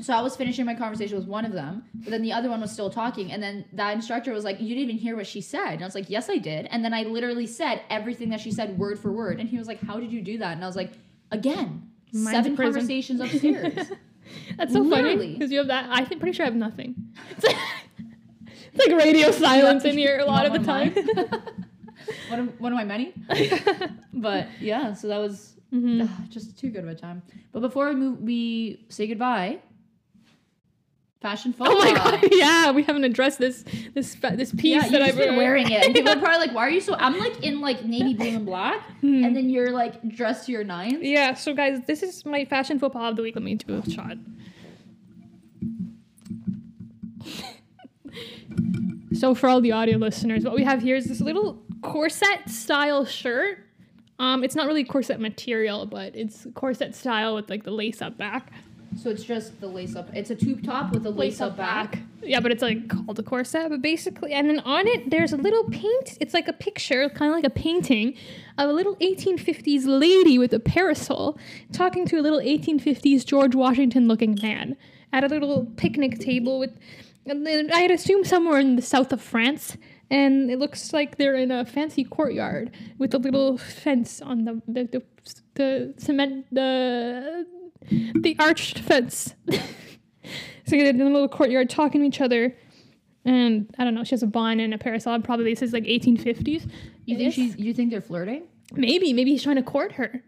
[0.00, 2.60] so I was finishing my conversation with one of them, but then the other one
[2.60, 3.32] was still talking.
[3.32, 5.72] And then that instructor was like, You didn't even hear what she said.
[5.74, 6.66] And I was like, Yes, I did.
[6.70, 9.40] And then I literally said everything that she said word for word.
[9.40, 10.52] And he was like, How did you do that?
[10.54, 10.92] And I was like,
[11.32, 13.90] Again, Mine's seven prison." conversations upstairs.
[14.58, 15.88] That's so funny because you have that.
[15.90, 16.94] I think pretty sure I have nothing.
[17.30, 17.56] It's like,
[18.74, 20.92] it's like radio silence in here a lot of the time.
[22.28, 23.14] one of one of my many.
[24.12, 26.02] But yeah, so that was Mhm.
[26.02, 27.22] ugh, just too good of a time.
[27.52, 29.58] But before we move, we say goodbye.
[31.22, 32.28] Fashion faux Oh my god!
[32.32, 33.64] Yeah, we haven't addressed this
[33.94, 35.84] this this piece Yeah, that I've been wearing it.
[35.84, 38.28] And people are probably like, "Why are you so?" I'm like in like navy blue
[38.28, 39.24] and black, Hmm.
[39.24, 40.98] and then you're like dressed to your nines.
[41.00, 43.34] Yeah, so guys, this is my fashion faux pas of the week.
[43.34, 44.18] Let me do a shot.
[49.14, 53.04] so for all the audio listeners, what we have here is this little corset style
[53.04, 53.58] shirt.
[54.18, 58.16] Um, it's not really corset material, but it's corset style with like the lace up
[58.16, 58.50] back.
[58.94, 60.08] So it's just the lace up.
[60.14, 61.98] It's a tube top with a lace, up back.
[62.22, 65.36] Yeah, but it's like called a corset, but basically, and then on it there's a
[65.36, 66.16] little paint.
[66.20, 68.14] It's like a picture, kind of like a painting,
[68.58, 71.38] of a little 1850s lady with a parasol
[71.72, 74.76] talking to a little 1850s George Washington looking man
[75.12, 76.78] at a little picnic table with.
[77.26, 79.76] and I'd assume somewhere in the south of France,
[80.10, 84.62] and it looks like they're in a fancy courtyard with a little fence on the
[84.66, 85.02] the, the,
[85.54, 87.46] the cement the
[87.90, 89.34] the arched fence.
[90.68, 92.56] So they're in the little courtyard talking to each other.
[93.24, 95.20] And I don't know, she has a bun and a parasol.
[95.20, 96.68] Probably this is like 1850s.
[97.04, 97.56] You think she's?
[97.56, 98.48] You think they're flirting?
[98.72, 100.22] Maybe, maybe he's trying to court her.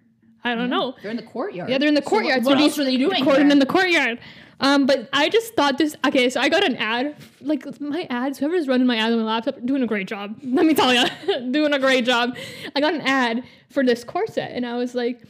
[0.45, 0.95] I don't know.
[1.03, 1.69] They're in the courtyard.
[1.69, 2.45] Yeah, they're in the So courtyard.
[2.45, 3.25] what so else are they doing?
[3.25, 4.21] Courting in the courtyard.
[4.61, 5.97] Um, but I just thought this.
[6.07, 7.17] Okay, so I got an ad.
[7.41, 10.39] Like my ads, whoever's running my ads on my laptop, doing a great job.
[10.45, 11.05] Let me tell you,
[11.51, 12.37] doing a great job.
[12.77, 15.23] I got an ad for this corset, and I was like,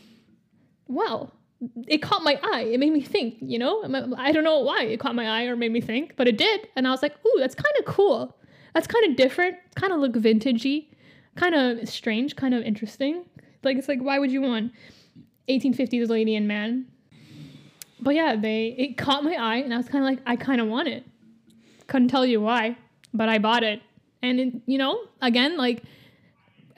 [0.86, 1.32] wow.
[1.86, 2.62] It caught my eye.
[2.62, 3.82] It made me think, you know?
[4.16, 6.68] I don't know why it caught my eye or made me think, but it did.
[6.76, 8.36] And I was like, ooh, that's kind of cool.
[8.74, 9.56] That's kind of different.
[9.74, 10.86] Kind of look vintagey.
[11.36, 12.36] Kind of strange.
[12.36, 13.24] Kind of interesting.
[13.64, 14.72] Like, it's like, why would you want
[15.48, 16.86] 1850s lady and man?
[18.00, 20.61] But yeah, they it caught my eye, and I was kind of like, I kind
[20.61, 21.04] of want it.
[21.88, 22.76] Couldn't tell you why,
[23.12, 23.82] but I bought it.
[24.22, 25.82] And it, you know, again, like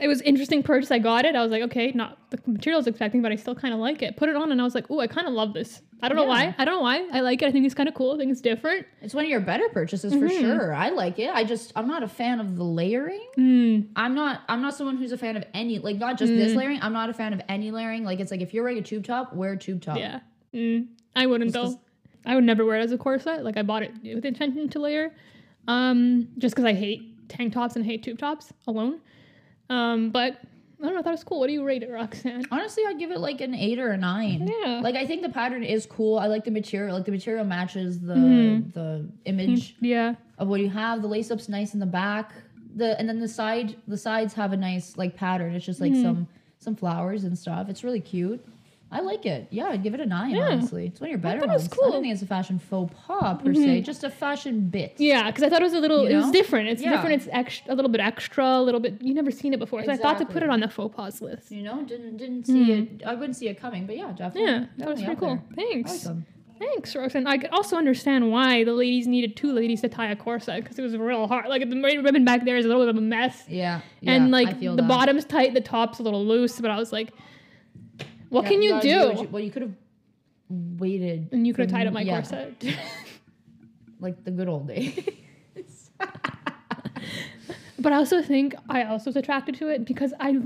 [0.01, 0.91] it was interesting purchase.
[0.91, 1.35] I got it.
[1.37, 3.81] I was like, okay, not the material I was expecting, but I still kind of
[3.81, 4.17] like it.
[4.17, 5.83] Put it on, and I was like, oh, I kind of love this.
[6.03, 6.55] I don't know why.
[6.57, 7.07] I don't know why.
[7.13, 7.47] I like it.
[7.49, 8.15] I think it's kind of cool.
[8.15, 8.87] I think it's different.
[9.03, 10.41] It's one of your better purchases for Mhm.
[10.41, 10.73] sure.
[10.73, 11.29] I like it.
[11.35, 13.21] I just I'm not a fan of the layering.
[13.37, 16.53] Mm, I'm not I'm not someone who's a fan of any like not just this
[16.53, 16.57] Mm.
[16.57, 16.79] layering.
[16.81, 18.05] I'm not a fan of any layering.
[18.05, 19.99] Like it's like if you're wearing a tube top, wear a tube top.
[19.99, 20.21] yeah.
[20.55, 21.81] Mm, I wouldn't Just though.
[22.25, 23.45] I would never wear it as a corset.
[23.45, 25.13] Like I bought it with intention to layer,
[25.69, 29.01] um, just because I hate tank tops and hate tube tops alone.
[29.71, 30.37] Um, but
[30.81, 30.99] I don't know.
[30.99, 31.41] I thought it was cool.
[31.41, 32.45] What do you rate it, Roxanne?
[32.51, 34.51] Honestly, I'd give it like an eight or a nine.
[34.63, 34.81] Yeah.
[34.83, 36.19] Like I think the pattern is cool.
[36.19, 36.97] I like the material.
[36.97, 38.73] Like the material matches the Mhm.
[38.73, 40.15] the image Yeah.
[40.39, 41.03] of what you have.
[41.03, 42.33] The lace up's nice in the back.
[42.77, 45.55] The and then the side the sides have a nice like pattern.
[45.55, 46.03] It's just like Mhm.
[46.03, 47.69] some some flowers and stuff.
[47.69, 48.45] It's really cute.
[48.93, 49.47] I like it.
[49.51, 50.35] Yeah, I'd give it a nine.
[50.35, 50.49] Yeah.
[50.49, 51.69] Honestly, it's one of your better was ones.
[51.73, 51.93] I cool.
[51.93, 53.61] don't think it's a fashion faux pas per se.
[53.61, 53.85] Mhm.
[53.85, 54.95] Just a fashion bit.
[54.99, 56.03] Yeah, because I thought it was a little.
[56.09, 56.69] You It was different.
[56.71, 56.91] It's Yeah.
[56.91, 57.15] different.
[57.23, 59.01] It's extra, a little bit extra, a little bit.
[59.01, 61.23] You never seen it before, so I thought to put it on the faux pas
[61.23, 61.53] list.
[61.53, 63.01] You know, didn't didn't see Mhm.
[63.01, 63.03] it.
[63.07, 64.51] I wouldn't see it coming, but yeah, definitely.
[64.51, 65.39] Yeah, that was pretty cool.
[65.55, 65.67] there.
[65.67, 66.03] Thanks.
[66.03, 66.27] them.
[66.59, 67.27] Thanks, Roxanne.
[67.27, 70.79] I could also understand why the ladies needed two ladies to tie a corset because
[70.79, 71.49] it was real hard.
[71.49, 74.25] Like the ribbon back there is a little bit of a mess, Yeah, yeah, and
[74.25, 74.87] I like the that.
[74.89, 76.61] bottom's tight, the top's a little loose.
[76.61, 77.13] But I was like,
[78.31, 79.23] what Yeah, can you gotta do?
[79.23, 79.75] you- well, you could have
[80.49, 82.65] waited, and you could have tied up my yeah, corset.
[84.01, 84.99] like the good old days.
[87.79, 90.41] but I also think I also was attracted to it because I.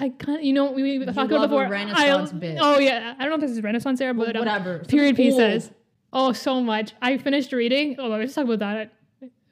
[0.00, 1.66] I kind of, you know, we, we talked about before.
[1.68, 2.58] Renaissance I, bit.
[2.60, 4.78] Oh yeah, I don't know if this is Renaissance era, but um, Whatever.
[4.84, 5.72] period Something pieces.
[6.12, 6.92] Oh, so much.
[7.02, 7.96] I finished reading.
[7.98, 8.92] Oh, let's talk about that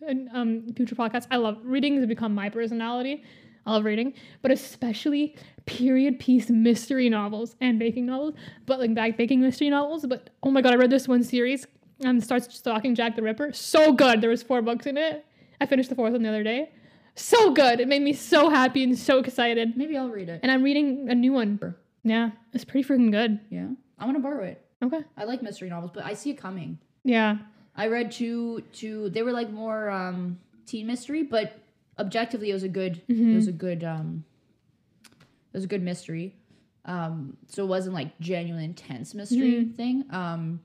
[0.07, 1.27] in um, future podcasts.
[1.33, 3.25] I love reading has become my personality.
[3.67, 5.35] I love reading, but especially
[5.67, 8.35] period piece mystery novels and baking novels.
[8.65, 10.07] But like back baking mystery novels.
[10.07, 11.67] But oh my god, I read this one series.
[12.05, 13.53] and starts stalking Jack the Ripper.
[13.53, 14.21] So good.
[14.21, 15.25] There was four books in it.
[15.61, 16.71] I finished the fourth one the other day.
[17.15, 17.81] So good.
[17.81, 19.77] It made me so happy and so excited.
[19.77, 20.41] Maybe I'll read it.
[20.43, 21.59] And I'm reading a new one.
[22.05, 23.41] Yeah, it's pretty freaking good.
[23.51, 24.63] Yeah, I'm gonna borrow it.
[24.85, 25.01] Okay.
[25.17, 26.79] I like mystery novels, but I see it coming.
[27.03, 27.39] Yeah.
[27.75, 29.09] I read two two.
[29.11, 31.59] They were like more um, teen mystery, but
[31.99, 33.03] objectively, it was a good.
[33.09, 33.33] Mm-hmm.
[33.33, 33.85] It was a good.
[33.85, 34.25] Um,
[35.05, 36.37] it was a good mystery.
[36.85, 40.05] Um, so it wasn't like genuine intense mystery thing.
[40.11, 40.61] Um,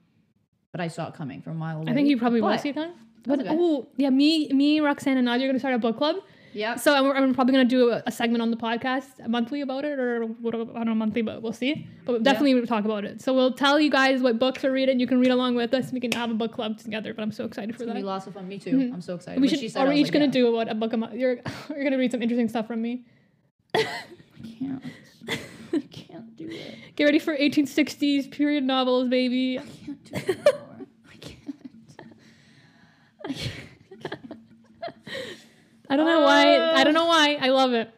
[0.72, 1.86] but I saw it coming from a mile away.
[1.86, 1.92] Mm-hmm.
[1.92, 2.94] I think you probably will But- see it coming.
[3.24, 3.50] But okay.
[3.52, 6.16] oh yeah, me, me, Roxanne, and Nadia are gonna start a book club.
[6.54, 6.76] Yeah.
[6.76, 9.98] So I'm, I'm probably gonna do a, a segment on the podcast monthly about it,
[10.00, 11.88] or what, I don't know monthly, but we'll see.
[12.06, 13.22] But we'll definitely we'll talk about it.
[13.22, 15.00] So we'll tell you guys what books we're reading.
[15.00, 15.92] You can read along with us.
[15.92, 17.14] We can have a book club together.
[17.14, 18.00] But I'm so excited for It's gonna that.
[18.00, 18.48] be lots of fun.
[18.48, 18.72] Me too.
[18.72, 18.94] Mm-hmm.
[18.96, 19.42] I'm so excited.
[19.42, 19.60] we should.
[19.72, 20.32] said Are we each like, gonna yeah.
[20.32, 21.14] do what a book a month?
[21.14, 21.40] You're
[21.70, 23.06] you're gonna read some interesting stuff from me.
[23.76, 23.86] I
[24.60, 24.84] can't.
[25.74, 26.76] I can't do it.
[26.98, 29.58] Get ready for 1860s period novels, baby.
[29.58, 30.88] I can't do it anymore.
[31.10, 31.56] I can't.
[33.26, 33.54] I can't.
[35.92, 36.58] I don't know why.
[36.58, 37.00] I don't ah.
[37.00, 37.38] know why.
[37.40, 37.94] I love it.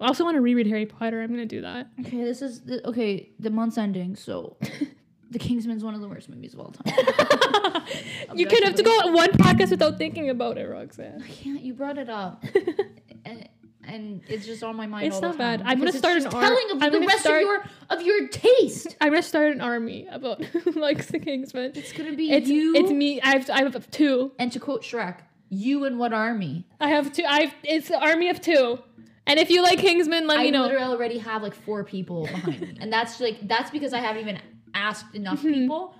[0.00, 1.22] I also want to reread Harry Potter.
[1.22, 1.88] I'm gonna do that.
[2.00, 3.30] Okay, this is the, okay.
[3.38, 4.56] The month's ending, so
[5.34, 6.94] The Kingsman's one of the worst movies of all time.
[8.36, 11.24] you could have to go on one podcast without thinking about it, Roxanne.
[11.24, 11.60] I can't.
[11.60, 12.44] You brought it up,
[13.24, 13.48] and,
[13.82, 15.08] and it's just on my mind.
[15.08, 15.58] It's all the not bad.
[15.58, 17.64] time I'm gonna because start an telling of I'm the gonna rest start- of your
[17.90, 18.96] of your taste.
[19.00, 20.40] I'm gonna start an army about
[20.76, 21.72] likes the Kingsman.
[21.74, 22.76] It's gonna be It's you.
[22.76, 23.20] it's me.
[23.20, 24.30] I have I have two.
[24.38, 25.18] and to quote Shrek,
[25.54, 26.66] you and what army?
[26.80, 27.24] I have two.
[27.24, 28.78] I have it's an army of two.
[29.26, 30.64] And if you like Kingsman, let I me know.
[30.64, 33.98] I literally already have like four people behind me, and that's like that's because I
[34.00, 34.38] haven't even
[34.74, 35.94] asked enough people.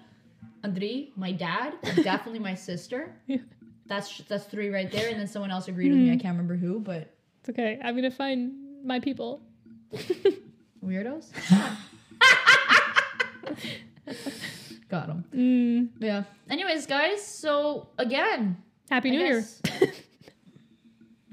[0.63, 3.15] Andri, my dad, and definitely my sister.
[3.27, 3.39] Yeah.
[3.87, 6.11] That's that's three right there, and then someone else agreed with me.
[6.13, 7.79] I can't remember who, but It's okay.
[7.83, 8.53] I'm gonna find
[8.85, 9.41] my people.
[10.85, 11.31] weirdos.
[14.91, 15.25] Got them.
[15.35, 16.25] Mm, Yeah.
[16.49, 17.27] Anyways, guys.
[17.27, 18.57] So again,
[18.91, 19.43] Happy I New Year.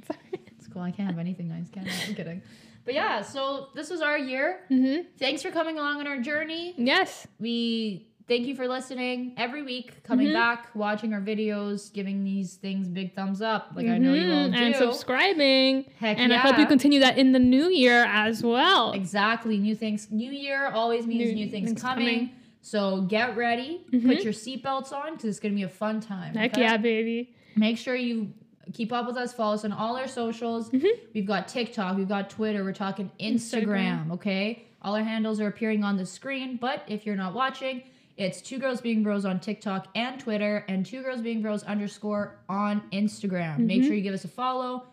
[0.06, 0.20] Sorry.
[0.58, 0.82] it's cool.
[0.82, 1.92] I can't have anything nice, can I?
[2.08, 2.42] I'm kidding.
[2.86, 4.62] But yeah, so this was our year.
[4.72, 5.08] Mm-hmm.
[5.20, 6.74] Thanks for coming along on our journey.
[6.78, 7.28] Yes.
[7.40, 10.34] We thank you for listening every week, coming Mhm.
[10.34, 14.48] back, watching our videos, giving these things big thumbs up, like I know you all
[14.50, 14.56] Mhm.
[14.56, 14.64] do.
[14.64, 15.86] And subscribing.
[16.00, 16.38] Heck And yeah.
[16.38, 18.94] I hope you continue that in the new year as well.
[18.94, 19.58] Exactly.
[19.60, 20.10] New things.
[20.10, 22.06] New year always means New new, things, things coming.
[22.08, 22.30] coming.
[22.62, 23.82] So get ready.
[23.92, 26.34] Put your seatbelts on because it's gonna be a fun time.
[26.36, 26.62] Heck okay?
[26.62, 27.34] yeah, baby.
[27.56, 28.34] Make sure you
[28.74, 29.34] keep up with us.
[29.34, 30.70] Follow us on all our socials.
[30.70, 30.88] Mhm.
[31.14, 31.98] We've got TikTok.
[31.98, 32.64] We've got Twitter.
[32.64, 34.12] We're talking Instagram, Instagram.
[34.14, 34.66] Okay.
[34.82, 36.58] All our handles are appearing on the screen.
[36.58, 37.84] But if you're not watching,
[38.18, 42.40] it's two girls being bros on TikTok and Twitter, and two girls being bros underscore
[42.50, 43.60] on Instagram.
[43.60, 43.86] Make Mhm.
[43.88, 44.86] sure you give us a follow.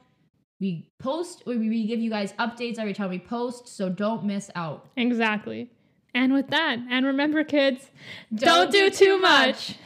[0.60, 1.44] We post.
[1.46, 4.86] We, we give you guys updates every time we post, so don't miss out.
[4.96, 5.70] Exactly.
[6.14, 7.90] And with that, and remember, kids,
[8.34, 9.76] Don't don't, do too too much.